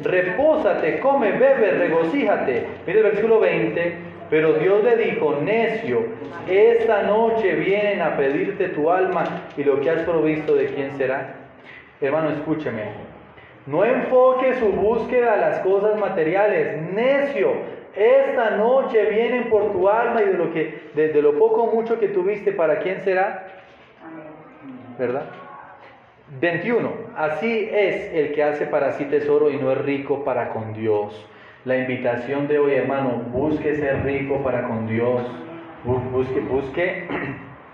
Repósate, 0.04 1.00
come, 1.00 1.32
bebe, 1.32 1.72
regocíjate. 1.72 2.66
Mire 2.86 3.00
el 3.00 3.06
versículo 3.06 3.40
20. 3.40 4.16
Pero 4.30 4.54
Dios 4.54 4.84
le 4.84 4.98
dijo, 4.98 5.40
necio, 5.42 6.06
esta 6.50 7.04
noche 7.04 7.54
vienen 7.56 8.02
a 8.02 8.18
pedirte 8.18 8.70
tu 8.70 8.90
alma 8.90 9.24
y 9.56 9.64
lo 9.64 9.80
que 9.80 9.90
has 9.92 10.02
provisto 10.02 10.56
de 10.56 10.66
quién 10.68 10.98
será. 10.98 11.36
Hermano, 12.02 12.32
escúcheme. 12.32 13.15
No 13.68 13.84
enfoque 13.84 14.56
su 14.56 14.68
búsqueda 14.68 15.34
a 15.34 15.38
las 15.38 15.60
cosas 15.60 16.00
materiales. 16.00 16.82
Necio, 16.94 17.54
esta 17.96 18.52
noche 18.52 19.10
vienen 19.10 19.50
por 19.50 19.72
tu 19.72 19.90
alma 19.90 20.22
y 20.22 20.26
de 20.26 20.34
lo 20.34 20.54
que, 20.54 20.92
de, 20.94 21.22
lo 21.22 21.40
poco 21.40 21.64
o 21.64 21.74
mucho 21.74 22.00
que 22.00 22.10
tuviste, 22.10 22.52
¿para 22.52 22.80
quién 22.80 23.02
será? 23.02 23.48
¿Verdad? 25.00 25.26
21. 26.40 26.92
Así 27.16 27.70
es 27.72 28.14
el 28.14 28.34
que 28.34 28.44
hace 28.44 28.66
para 28.66 28.94
sí 28.94 29.06
tesoro 29.06 29.50
y 29.50 29.58
no 29.58 29.72
es 29.72 29.78
rico 29.80 30.24
para 30.24 30.50
con 30.50 30.74
Dios. 30.74 31.28
La 31.64 31.78
invitación 31.78 32.48
de 32.48 32.60
hoy, 32.60 32.74
hermano, 32.74 33.24
busque 33.32 33.76
ser 33.76 34.04
rico 34.04 34.44
para 34.44 34.68
con 34.68 34.88
Dios. 34.88 35.22
Busque, 35.84 36.40
busque 36.42 37.08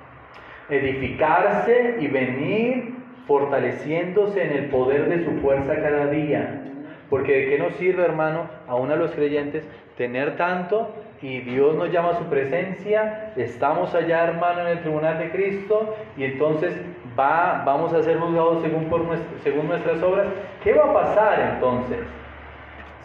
edificarse 0.70 1.98
y 2.00 2.08
venir 2.08 2.91
fortaleciéndose 3.28 4.44
en 4.44 4.52
el 4.52 4.66
poder 4.70 5.10
de 5.10 5.24
su 5.24 5.32
fuerza 5.42 5.76
cada 5.76 6.08
día. 6.08 6.62
Porque 7.10 7.34
de 7.34 7.50
qué 7.50 7.60
nos 7.60 7.74
sirve, 7.76 8.04
hermano, 8.04 8.50
aún 8.68 8.92
a 8.92 8.96
los 8.96 9.12
creyentes, 9.12 9.68
tener 9.98 10.38
tanto 10.38 10.90
y 11.22 11.40
Dios 11.42 11.76
nos 11.76 11.92
llama 11.92 12.12
a 12.12 12.18
su 12.18 12.24
presencia, 12.26 13.34
estamos 13.36 13.94
allá 13.94 14.24
hermano 14.24 14.62
en 14.62 14.68
el 14.68 14.80
tribunal 14.80 15.20
de 15.20 15.30
Cristo 15.30 15.96
y 16.18 16.24
entonces 16.24 16.74
va, 17.20 17.64
vamos 17.66 17.94
a 17.94 18.02
ser 18.02 18.18
juzgados 18.18 18.62
según, 18.64 18.86
por 18.86 19.02
según 19.44 19.68
nuestras 19.68 20.02
obras. 20.02 20.28
¿Qué 20.64 20.74
va 20.74 20.86
a 20.86 20.94
pasar 20.94 21.54
entonces? 21.54 22.00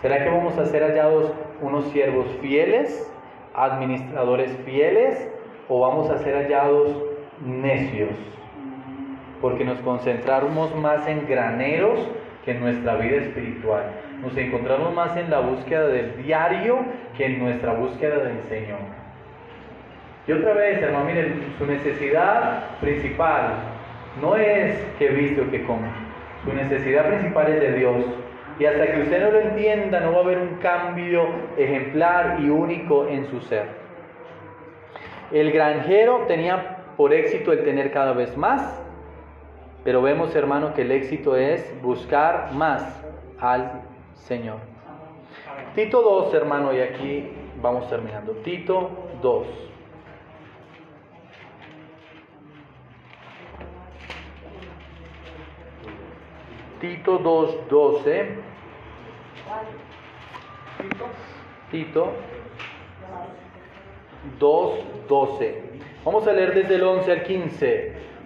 ¿Será 0.01 0.23
que 0.23 0.31
vamos 0.31 0.57
a 0.57 0.67
ser 0.67 0.83
hallados 0.83 1.33
unos 1.61 1.85
siervos 1.87 2.27
fieles, 2.41 3.13
administradores 3.55 4.57
fieles 4.65 5.29
o 5.69 5.81
vamos 5.81 6.09
a 6.11 6.19
ser 6.19 6.37
hallados 6.37 6.97
necios? 7.45 8.11
Porque 9.41 9.65
nos 9.65 9.79
concentramos 9.81 10.75
más 10.77 11.07
en 11.07 11.27
graneros 11.27 11.99
que 12.45 12.53
en 12.53 12.61
nuestra 12.61 12.97
vida 12.97 13.17
espiritual. 13.17 13.85
Nos 14.23 14.37
encontramos 14.37 14.95
más 14.95 15.17
en 15.17 15.31
la 15.31 15.41
búsqueda 15.41 15.89
del 15.89 16.23
diario 16.23 16.79
que 17.17 17.27
en 17.27 17.39
nuestra 17.39 17.73
búsqueda 17.73 18.19
del 18.19 18.43
Señor. 18.45 18.79
Y 20.27 20.33
otra 20.33 20.55
vez, 20.55 20.83
hermano, 20.83 21.05
miren, 21.05 21.55
su 21.59 21.67
necesidad 21.67 22.79
principal 22.81 23.55
no 24.21 24.37
es 24.37 24.77
que 24.99 25.09
viste 25.09 25.43
o 25.43 25.51
que 25.51 25.65
come. 25.65 25.89
Su 26.45 26.53
necesidad 26.53 27.07
principal 27.07 27.53
es 27.53 27.61
de 27.61 27.73
Dios. 27.73 28.05
Y 28.59 28.65
hasta 28.65 28.87
que 28.87 29.03
usted 29.03 29.23
no 29.23 29.31
lo 29.33 29.41
entienda, 29.41 30.01
no 30.01 30.13
va 30.13 30.19
a 30.19 30.23
haber 30.23 30.39
un 30.39 30.57
cambio 30.57 31.27
ejemplar 31.57 32.39
y 32.41 32.49
único 32.49 33.07
en 33.07 33.27
su 33.27 33.41
ser. 33.43 33.67
El 35.31 35.53
granjero 35.53 36.25
tenía 36.27 36.79
por 36.97 37.13
éxito 37.13 37.53
el 37.53 37.65
tener 37.65 37.93
cada 37.93 38.13
vez 38.13 38.37
más, 38.37 38.83
pero 39.87 40.03
vemos, 40.03 40.35
hermano, 40.35 40.75
que 40.75 40.83
el 40.83 40.91
éxito 40.91 41.37
es 41.37 41.81
buscar 41.81 42.53
más 42.55 42.83
al 43.39 43.83
Señor. 44.15 44.59
Tito 45.77 46.03
2, 46.03 46.35
hermano, 46.35 46.75
y 46.75 46.81
aquí 46.81 47.31
vamos 47.63 47.89
terminando. 47.89 48.33
Tito 48.43 48.91
2. 49.23 49.47
Tito 56.81 57.21
2.12. 57.21 58.27
Tito 61.71 62.13
2.12. 64.41 65.55
Vamos 66.05 66.27
a 66.27 66.33
leer 66.33 66.55
desde 66.55 66.75
el 66.75 66.83
11 66.83 67.13
al 67.13 67.23
15. 67.23 67.96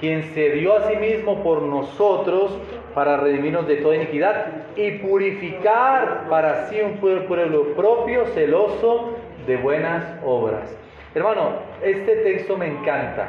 quien 0.00 0.22
se 0.34 0.50
dio 0.50 0.76
a 0.76 0.88
sí 0.88 0.96
mismo 0.96 1.42
por 1.42 1.62
nosotros 1.62 2.58
para 2.94 3.16
redimirnos 3.16 3.66
de 3.66 3.76
toda 3.76 3.96
iniquidad 3.96 4.46
y 4.76 4.92
purificar 4.98 6.26
para 6.28 6.68
sí 6.68 6.80
un 6.80 6.98
pueblo 6.98 7.74
propio, 7.74 8.26
celoso 8.26 9.14
de 9.46 9.56
buenas 9.56 10.04
obras. 10.24 10.76
Hermano, 11.14 11.50
este 11.82 12.16
texto 12.16 12.56
me 12.56 12.66
encanta. 12.66 13.28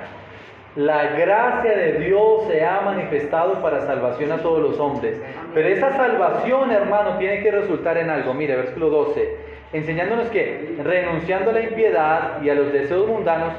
La 0.75 1.05
gracia 1.05 1.75
de 1.75 1.93
Dios 1.93 2.43
se 2.47 2.63
ha 2.63 2.81
manifestado 2.81 3.61
para 3.61 3.85
salvación 3.87 4.31
a 4.31 4.37
todos 4.37 4.61
los 4.61 4.79
hombres. 4.79 5.19
Pero 5.53 5.69
esa 5.69 5.91
salvación, 5.97 6.71
hermano, 6.71 7.17
tiene 7.17 7.41
que 7.41 7.49
resultar 7.49 7.97
en 7.97 8.09
algo. 8.09 8.33
Mire, 8.33 8.57
versículo 8.57 8.89
12. 8.89 9.37
Enseñándonos 9.73 10.27
que, 10.27 10.75
renunciando 10.83 11.49
a 11.49 11.53
la 11.53 11.61
impiedad 11.61 12.41
y 12.43 12.49
a 12.49 12.55
los 12.55 12.71
deseos 12.71 13.07
mundanos, 13.07 13.53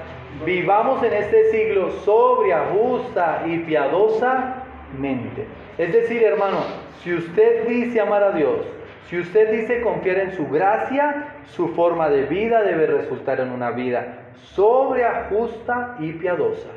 vivamos 0.44 1.02
en 1.02 1.12
este 1.12 1.50
siglo 1.50 1.90
sobria, 2.04 2.66
justa 2.72 3.44
y 3.46 3.58
piadosamente. 3.58 5.46
Es 5.78 5.92
decir, 5.92 6.22
hermano, 6.22 6.58
si 7.02 7.14
usted 7.14 7.66
dice 7.68 8.00
amar 8.00 8.22
a 8.22 8.32
Dios, 8.32 8.66
si 9.08 9.18
usted 9.18 9.50
dice 9.52 9.80
confiar 9.80 10.18
en 10.18 10.32
su 10.32 10.46
gracia, 10.48 11.34
su 11.46 11.68
forma 11.68 12.08
de 12.10 12.24
vida 12.24 12.62
debe 12.62 12.86
resultar 12.86 13.40
en 13.40 13.50
una 13.50 13.70
vida 13.70 14.24
sobria, 14.54 15.28
justa 15.30 15.96
y 15.98 16.12
piadosa. 16.12 16.68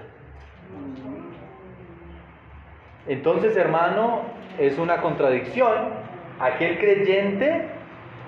Entonces, 3.08 3.58
hermano, 3.58 4.22
es 4.60 4.78
una 4.78 5.02
contradicción. 5.02 6.12
Aquel 6.40 6.80
creyente, 6.80 7.66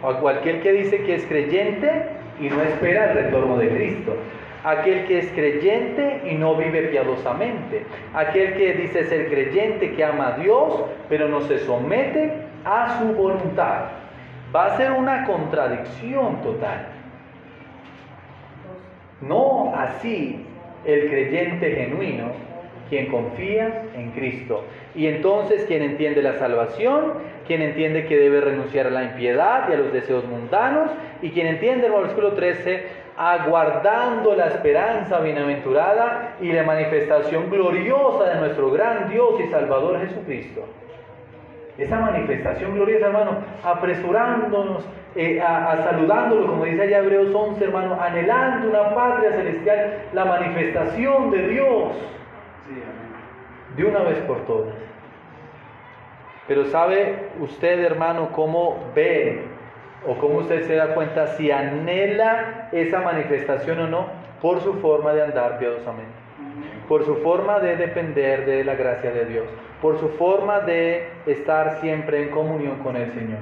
o 0.04 0.14
cualquier 0.16 0.62
que 0.62 0.72
dice 0.72 1.04
que 1.04 1.16
es 1.16 1.26
creyente 1.26 2.10
y 2.40 2.50
no 2.50 2.62
espera 2.62 3.12
el 3.12 3.18
retorno 3.18 3.58
de 3.58 3.70
Cristo. 3.70 4.16
Aquel 4.64 5.06
que 5.06 5.20
es 5.20 5.32
creyente 5.32 6.22
y 6.30 6.36
no 6.36 6.56
vive 6.56 6.84
piadosamente. 6.84 7.84
Aquel 8.14 8.54
que 8.54 8.74
dice 8.74 9.04
ser 9.06 9.28
creyente, 9.30 9.92
que 9.92 10.04
ama 10.04 10.36
a 10.36 10.38
Dios, 10.38 10.86
pero 11.10 11.28
no 11.28 11.42
se 11.42 11.60
somete 11.60 12.32
a 12.64 13.00
su 13.00 13.14
voluntad. 13.14 13.86
Va 14.56 14.68
a 14.68 14.78
ser 14.78 14.92
una 14.92 15.26
contradicción 15.26 16.42
total. 16.42 16.88
No 19.20 19.74
así 19.76 20.46
el 20.86 21.10
creyente 21.10 21.72
genuino, 21.72 22.32
quien 22.90 23.08
confía 23.08 23.84
en 23.96 24.12
Cristo. 24.12 24.66
Y 24.96 25.08
entonces 25.08 25.66
quien 25.66 25.82
entiende 25.82 26.22
la 26.22 26.34
salvación, 26.34 27.14
quien 27.48 27.62
entiende 27.62 28.06
que 28.06 28.18
debe 28.18 28.42
renunciar 28.42 28.88
a 28.88 28.92
la 28.92 29.04
impiedad 29.04 29.68
y 29.70 29.74
a 29.74 29.78
los 29.78 29.92
deseos 29.92 30.26
mundanos, 30.26 30.92
y 31.22 31.32
quien 31.32 31.48
entiende, 31.48 31.88
el 31.88 31.94
versículo 31.94 32.34
13, 32.34 33.03
aguardando 33.18 34.36
la 34.36 34.48
esperanza 34.48 35.20
bienaventurada 35.20 36.36
y 36.42 36.52
la 36.52 36.64
manifestación 36.64 37.50
gloriosa 37.50 38.26
de 38.26 38.40
nuestro 38.40 38.72
gran 38.72 39.10
Dios 39.10 39.40
y 39.40 39.48
Salvador 39.50 40.00
Jesucristo. 40.00 40.62
Esa 41.78 42.00
manifestación 42.00 42.76
gloriosa, 42.76 43.08
hermano, 43.08 43.38
apresurándonos, 43.64 44.86
eh, 45.16 45.42
a, 45.42 45.78
saludándolo, 45.84 46.48
como 46.48 46.66
dice 46.66 46.84
allá 46.84 47.00
Hebreos 47.00 47.34
11, 47.34 47.64
hermano, 47.64 47.98
anhelando 48.00 48.70
una 48.70 48.94
patria 48.94 49.32
celestial, 49.32 50.04
la 50.14 50.26
manifestación 50.26 51.32
de 51.32 51.48
Dios 51.48 51.92
de 53.76 53.86
una 53.86 54.00
vez 54.00 54.20
por 54.20 54.40
todas. 54.46 54.74
Pero 56.48 56.66
¿sabe 56.66 57.30
usted, 57.40 57.80
hermano, 57.80 58.30
cómo 58.34 58.92
ve 58.94 59.44
o 60.08 60.16
cómo 60.18 60.40
usted 60.40 60.66
se 60.68 60.76
da 60.76 60.94
cuenta 60.94 61.28
si 61.28 61.52
anhela 61.52 62.70
esa 62.72 63.02
manifestación 63.02 63.80
o 63.80 63.88
no? 63.88 64.08
Por 64.42 64.62
su 64.62 64.74
forma 64.76 65.14
de 65.14 65.24
andar 65.24 65.58
piadosamente, 65.58 66.12
por 66.88 67.06
su 67.06 67.16
forma 67.18 67.60
de 67.60 67.78
depender 67.78 68.46
de 68.46 68.64
la 68.64 68.76
gracia 68.76 69.12
de 69.12 69.26
Dios, 69.26 69.46
por 69.82 70.00
su 70.00 70.10
forma 70.10 70.60
de 70.60 71.08
estar 71.26 71.80
siempre 71.80 72.24
en 72.24 72.30
comunión 72.30 72.80
con 72.80 72.98
el 72.98 73.10
Señor. 73.12 73.40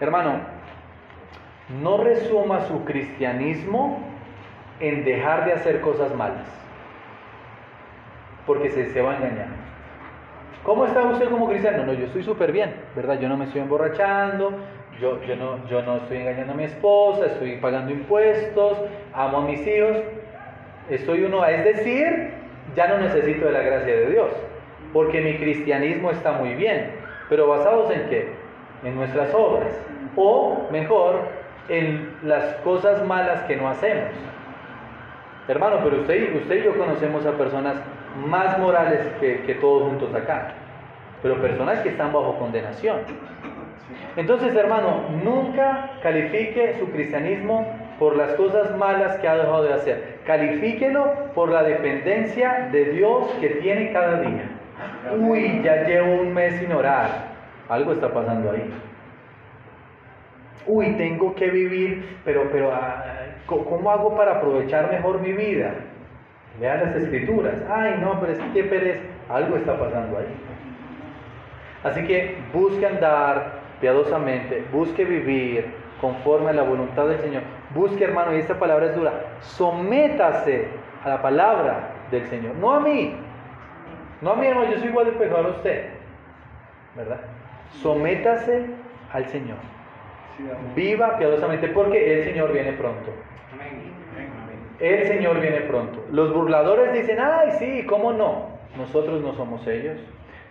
Hermano, 0.00 0.40
no 1.82 1.98
resuma 1.98 2.60
su 2.66 2.84
cristianismo 2.84 4.00
en 4.78 5.04
dejar 5.04 5.44
de 5.44 5.54
hacer 5.54 5.80
cosas 5.80 6.14
malas 6.14 6.46
porque 8.48 8.70
se, 8.70 8.90
se 8.92 9.02
va 9.02 9.12
a 9.12 9.16
engañar. 9.16 9.67
¿Cómo 10.64 10.84
está 10.84 11.02
usted 11.02 11.30
como 11.30 11.48
cristiano? 11.48 11.84
No, 11.84 11.92
yo 11.92 12.06
estoy 12.06 12.22
súper 12.22 12.52
bien, 12.52 12.74
¿verdad? 12.94 13.18
Yo 13.20 13.28
no 13.28 13.36
me 13.36 13.44
estoy 13.44 13.60
emborrachando, 13.60 14.52
yo, 15.00 15.22
yo, 15.22 15.36
no, 15.36 15.66
yo 15.68 15.82
no 15.82 15.96
estoy 15.98 16.18
engañando 16.18 16.52
a 16.52 16.56
mi 16.56 16.64
esposa, 16.64 17.26
estoy 17.26 17.56
pagando 17.56 17.92
impuestos, 17.92 18.78
amo 19.14 19.38
a 19.38 19.40
mis 19.42 19.66
hijos. 19.66 19.96
Estoy 20.90 21.24
uno, 21.24 21.44
es 21.44 21.64
decir, 21.64 22.32
ya 22.74 22.88
no 22.88 22.98
necesito 22.98 23.46
de 23.46 23.52
la 23.52 23.60
gracia 23.60 23.94
de 23.94 24.10
Dios, 24.10 24.30
porque 24.92 25.20
mi 25.20 25.36
cristianismo 25.36 26.10
está 26.10 26.32
muy 26.32 26.54
bien, 26.54 26.92
pero 27.28 27.46
basados 27.46 27.90
en 27.90 28.08
qué? 28.08 28.28
En 28.84 28.96
nuestras 28.96 29.32
obras, 29.34 29.72
o 30.16 30.66
mejor, 30.70 31.20
en 31.68 32.16
las 32.22 32.54
cosas 32.56 33.04
malas 33.06 33.42
que 33.42 33.56
no 33.56 33.68
hacemos. 33.68 34.10
Hermano, 35.46 35.78
pero 35.82 36.00
usted, 36.00 36.34
usted 36.36 36.56
y 36.56 36.64
yo 36.64 36.76
conocemos 36.76 37.24
a 37.26 37.32
personas 37.32 37.76
más 38.26 38.58
morales 38.58 39.00
que, 39.20 39.54
todos 39.60 39.88
juntos 39.88 40.14
acá, 40.14 40.52
pero 41.22 41.40
personas 41.40 41.80
que 41.80 41.90
están 41.90 42.12
bajo 42.12 42.38
condenación. 42.38 42.98
Entonces, 44.16 44.54
hermano, 44.54 45.04
nunca 45.24 45.92
califique 46.02 46.76
su 46.78 46.90
cristianismo 46.90 47.66
por 47.98 48.16
las 48.16 48.32
cosas 48.32 48.76
malas 48.76 49.16
que 49.18 49.28
ha 49.28 49.36
dejado 49.36 49.62
de 49.64 49.74
hacer. 49.74 50.18
Califíquelo 50.26 51.32
por 51.34 51.50
la 51.50 51.62
dependencia 51.62 52.68
de 52.70 52.86
Dios 52.86 53.28
que 53.40 53.48
tiene 53.48 53.92
cada 53.92 54.20
día. 54.20 54.50
Uy, 55.18 55.62
ya 55.62 55.84
llevo 55.84 56.20
un 56.20 56.34
mes 56.34 56.54
sin 56.60 56.72
orar. 56.72 57.08
Algo 57.68 57.92
está 57.92 58.12
pasando 58.12 58.50
ahí. 58.50 58.70
Uy, 60.66 60.92
tengo 60.96 61.34
que 61.34 61.48
vivir, 61.48 62.18
pero, 62.24 62.48
pero, 62.52 62.72
ah, 62.72 63.04
¿cómo 63.46 63.90
hago 63.90 64.16
para 64.16 64.36
aprovechar 64.36 64.90
mejor 64.90 65.20
mi 65.20 65.32
vida? 65.32 65.72
Lea 66.60 66.76
las 66.76 66.96
escrituras. 66.96 67.54
Ay, 67.70 67.98
no, 68.00 68.18
pero 68.20 68.32
es 68.32 68.38
que 68.52 68.64
pereza. 68.64 69.02
Algo 69.28 69.56
está 69.56 69.78
pasando 69.78 70.18
ahí. 70.18 70.26
Así 71.84 72.04
que 72.06 72.36
busque 72.52 72.86
andar 72.86 73.60
piadosamente, 73.80 74.64
busque 74.72 75.04
vivir 75.04 75.66
conforme 76.00 76.50
a 76.50 76.52
la 76.52 76.62
voluntad 76.62 77.06
del 77.06 77.18
Señor. 77.20 77.42
Busque, 77.74 78.04
hermano, 78.04 78.34
y 78.34 78.40
esta 78.40 78.58
palabra 78.58 78.86
es 78.86 78.96
dura, 78.96 79.12
sométase 79.40 80.66
a 81.04 81.08
la 81.08 81.22
palabra 81.22 81.90
del 82.10 82.26
Señor, 82.26 82.54
no 82.56 82.72
a 82.72 82.80
mí. 82.80 83.14
No 84.20 84.32
a 84.32 84.36
mí, 84.36 84.46
hermano, 84.46 84.70
yo 84.72 84.78
soy 84.78 84.88
igual 84.88 85.06
de 85.06 85.12
pecador 85.12 85.46
a 85.46 85.50
usted. 85.50 85.90
¿Verdad? 86.96 87.20
Sométase 87.70 88.66
al 89.12 89.26
Señor. 89.28 89.58
Viva 90.74 91.18
piadosamente 91.18 91.68
porque 91.68 92.18
el 92.18 92.24
Señor 92.24 92.52
viene 92.52 92.72
pronto. 92.72 93.12
El 94.80 95.06
Señor 95.08 95.40
viene 95.40 95.60
pronto. 95.62 96.04
Los 96.12 96.32
burladores 96.32 96.92
dicen, 96.92 97.18
ay, 97.20 97.50
sí, 97.58 97.84
¿cómo 97.86 98.12
no? 98.12 98.46
Nosotros 98.76 99.20
no 99.20 99.34
somos 99.34 99.66
ellos. 99.66 99.98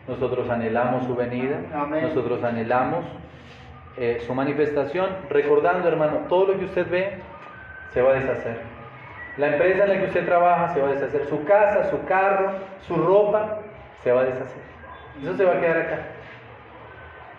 Nosotros 0.08 0.50
anhelamos 0.50 1.06
su 1.06 1.16
venida. 1.16 1.60
Nosotros 2.02 2.44
anhelamos 2.44 3.06
eh, 3.98 4.22
su 4.26 4.34
manifestación. 4.34 5.10
Recordando, 5.30 5.88
hermano, 5.88 6.26
todo 6.28 6.48
lo 6.48 6.60
que 6.60 6.66
usted 6.66 6.90
ve 6.90 7.20
se 7.94 8.02
va 8.02 8.12
a 8.12 8.14
deshacer. 8.16 8.60
La 9.38 9.54
empresa 9.54 9.84
en 9.84 9.90
la 9.90 9.98
que 10.00 10.06
usted 10.06 10.26
trabaja 10.26 10.74
se 10.74 10.82
va 10.82 10.90
a 10.90 10.94
deshacer. 10.94 11.26
Su 11.28 11.46
casa, 11.46 11.90
su 11.90 12.04
carro, 12.06 12.52
su 12.82 12.96
ropa 12.96 13.60
se 14.04 14.12
va 14.12 14.22
a 14.22 14.26
deshacer. 14.26 14.62
Eso 15.22 15.38
se 15.38 15.46
va 15.46 15.54
a 15.54 15.60
quedar 15.62 15.78
acá. 15.78 16.00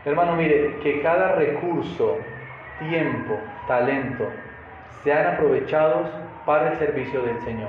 Hermano, 0.04 0.36
mire, 0.36 0.76
que 0.82 1.02
cada 1.02 1.32
recurso, 1.32 2.16
tiempo, 2.78 3.34
talento, 3.66 4.24
sean 5.02 5.34
aprovechados 5.34 6.08
para 6.48 6.72
el 6.72 6.78
servicio 6.78 7.20
del 7.20 7.38
Señor 7.42 7.68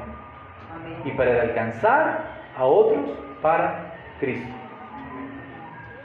y 1.04 1.12
para 1.12 1.42
alcanzar 1.42 2.20
a 2.58 2.64
otros 2.64 3.10
para 3.42 3.94
Cristo. 4.22 4.48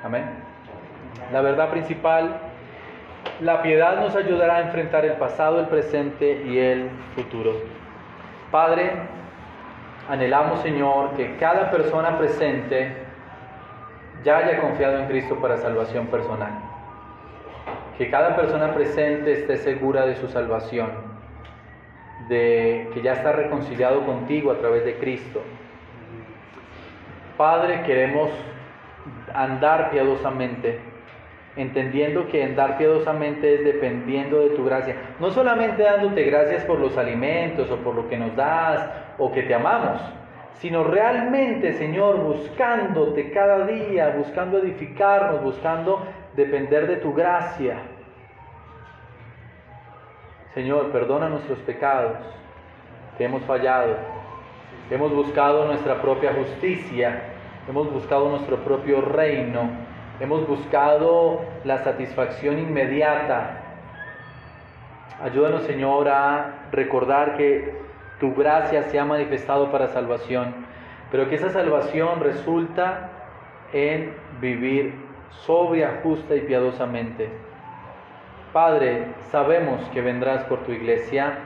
Amén. 0.02 0.24
La 1.32 1.40
verdad 1.40 1.70
principal, 1.70 2.36
la 3.40 3.62
piedad 3.62 4.00
nos 4.00 4.16
ayudará 4.16 4.56
a 4.56 4.60
enfrentar 4.62 5.04
el 5.04 5.12
pasado, 5.12 5.60
el 5.60 5.66
presente 5.66 6.42
y 6.46 6.58
el 6.58 6.90
futuro. 7.14 7.52
Padre, 8.50 8.90
anhelamos 10.08 10.58
Señor 10.62 11.10
que 11.10 11.36
cada 11.36 11.70
persona 11.70 12.18
presente 12.18 12.92
ya 14.24 14.38
haya 14.38 14.60
confiado 14.60 14.98
en 14.98 15.06
Cristo 15.06 15.36
para 15.36 15.58
salvación 15.58 16.08
personal. 16.08 16.50
Que 17.96 18.10
cada 18.10 18.34
persona 18.34 18.74
presente 18.74 19.30
esté 19.30 19.58
segura 19.58 20.06
de 20.06 20.16
su 20.16 20.26
salvación 20.26 21.13
de 22.28 22.88
que 22.94 23.02
ya 23.02 23.14
está 23.14 23.32
reconciliado 23.32 24.04
contigo 24.06 24.50
a 24.50 24.58
través 24.58 24.84
de 24.84 24.94
Cristo. 24.96 25.42
Padre, 27.36 27.82
queremos 27.82 28.30
andar 29.34 29.90
piadosamente, 29.90 30.78
entendiendo 31.56 32.28
que 32.28 32.44
andar 32.44 32.78
piadosamente 32.78 33.54
es 33.54 33.64
dependiendo 33.64 34.40
de 34.40 34.50
tu 34.50 34.64
gracia. 34.64 34.96
No 35.20 35.30
solamente 35.30 35.82
dándote 35.82 36.22
gracias 36.24 36.64
por 36.64 36.78
los 36.78 36.96
alimentos 36.96 37.70
o 37.70 37.76
por 37.78 37.94
lo 37.94 38.08
que 38.08 38.16
nos 38.16 38.34
das 38.36 38.88
o 39.18 39.32
que 39.32 39.42
te 39.42 39.54
amamos, 39.54 40.00
sino 40.54 40.84
realmente, 40.84 41.72
Señor, 41.72 42.18
buscándote 42.18 43.30
cada 43.32 43.66
día, 43.66 44.14
buscando 44.16 44.58
edificarnos, 44.58 45.42
buscando 45.42 46.06
depender 46.36 46.86
de 46.86 46.96
tu 46.96 47.12
gracia. 47.12 47.78
Señor, 50.54 50.92
perdona 50.92 51.28
nuestros 51.28 51.58
pecados, 51.60 52.16
que 53.18 53.24
hemos 53.24 53.42
fallado, 53.42 53.96
hemos 54.88 55.12
buscado 55.12 55.66
nuestra 55.66 56.00
propia 56.00 56.32
justicia, 56.32 57.22
hemos 57.68 57.92
buscado 57.92 58.28
nuestro 58.28 58.58
propio 58.58 59.00
reino, 59.00 59.68
hemos 60.20 60.46
buscado 60.46 61.40
la 61.64 61.78
satisfacción 61.78 62.60
inmediata. 62.60 63.62
Ayúdanos, 65.24 65.64
Señor, 65.64 66.08
a 66.08 66.68
recordar 66.70 67.36
que 67.36 67.76
tu 68.20 68.32
gracia 68.34 68.84
se 68.84 69.00
ha 69.00 69.04
manifestado 69.04 69.72
para 69.72 69.88
salvación, 69.88 70.54
pero 71.10 71.28
que 71.28 71.34
esa 71.34 71.50
salvación 71.50 72.20
resulta 72.20 73.10
en 73.72 74.14
vivir 74.40 74.94
sobria, 75.30 75.98
justa 76.04 76.36
y 76.36 76.42
piadosamente. 76.42 77.43
Padre, 78.54 79.08
sabemos 79.32 79.80
que 79.92 80.00
vendrás 80.00 80.44
por 80.44 80.62
tu 80.62 80.70
iglesia, 80.70 81.40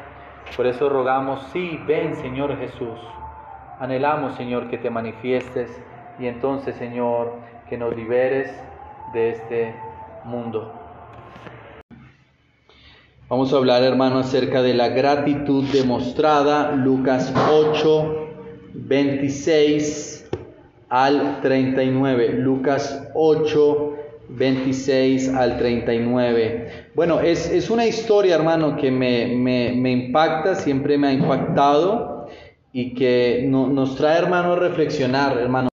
por 0.55 0.67
eso 0.67 0.91
rogamos, 0.91 1.43
sí, 1.55 1.81
ven 1.87 2.15
Señor 2.17 2.59
Jesús. 2.59 3.01
Anhelamos, 3.81 4.37
Señor, 4.37 4.69
que 4.69 4.77
te 4.77 4.91
manifiestes 4.91 5.71
y 6.19 6.27
entonces, 6.27 6.77
Señor, 6.77 7.33
que 7.67 7.79
nos 7.79 7.97
liberes 7.97 8.53
de 9.15 9.31
este 9.31 9.75
mundo. 10.25 10.71
Vamos 13.31 13.55
a 13.55 13.57
hablar, 13.57 13.83
hermano, 13.85 14.19
acerca 14.19 14.61
de 14.61 14.75
la 14.75 14.89
gratitud 14.89 15.65
demostrada, 15.73 16.73
Lucas 16.73 17.33
8, 17.51 18.29
26 18.75 20.29
al 20.91 21.41
39. 21.41 22.35
Lucas 22.35 23.09
8, 23.15 23.88
26 24.29 25.29
al 25.35 25.59
39. 25.59 26.91
Bueno, 26.95 27.21
es, 27.21 27.51
es 27.51 27.71
una 27.71 27.87
historia, 27.87 28.35
hermano, 28.35 28.77
que 28.77 28.91
me, 28.91 29.27
me, 29.37 29.73
me, 29.73 29.93
impacta, 29.93 30.55
siempre 30.55 30.99
me 30.99 31.09
ha 31.09 31.13
impactado 31.13 32.29
y 32.73 32.95
que 32.95 33.45
no, 33.49 33.69
nos 33.69 33.97
trae, 33.97 34.19
hermano, 34.19 34.53
a 34.53 34.57
reflexionar, 34.57 35.39
hermano. 35.39 35.68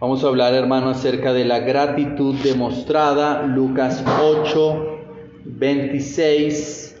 Vamos 0.00 0.24
a 0.24 0.28
hablar, 0.28 0.54
hermano, 0.54 0.88
acerca 0.88 1.34
de 1.34 1.44
la 1.44 1.58
gratitud 1.58 2.34
demostrada, 2.36 3.42
Lucas 3.42 4.02
8, 4.22 4.98
26 5.44 6.98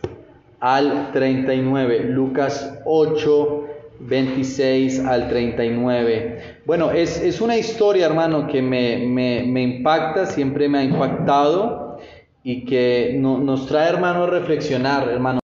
al 0.60 1.10
39. 1.10 2.04
Lucas 2.10 2.78
8, 2.84 3.64
26 4.00 5.06
al 5.06 5.30
39. 5.30 6.58
Bueno, 6.66 6.90
es, 6.90 7.22
es 7.22 7.40
una 7.40 7.56
historia, 7.56 8.04
hermano, 8.04 8.46
que 8.46 8.60
me, 8.60 8.98
me, 8.98 9.44
me, 9.46 9.62
impacta, 9.62 10.26
siempre 10.26 10.68
me 10.68 10.80
ha 10.80 10.84
impactado 10.84 11.96
y 12.44 12.66
que 12.66 13.16
no, 13.18 13.38
nos 13.38 13.66
trae, 13.66 13.88
hermano, 13.88 14.24
a 14.24 14.26
reflexionar, 14.26 15.08
hermano. 15.08 15.40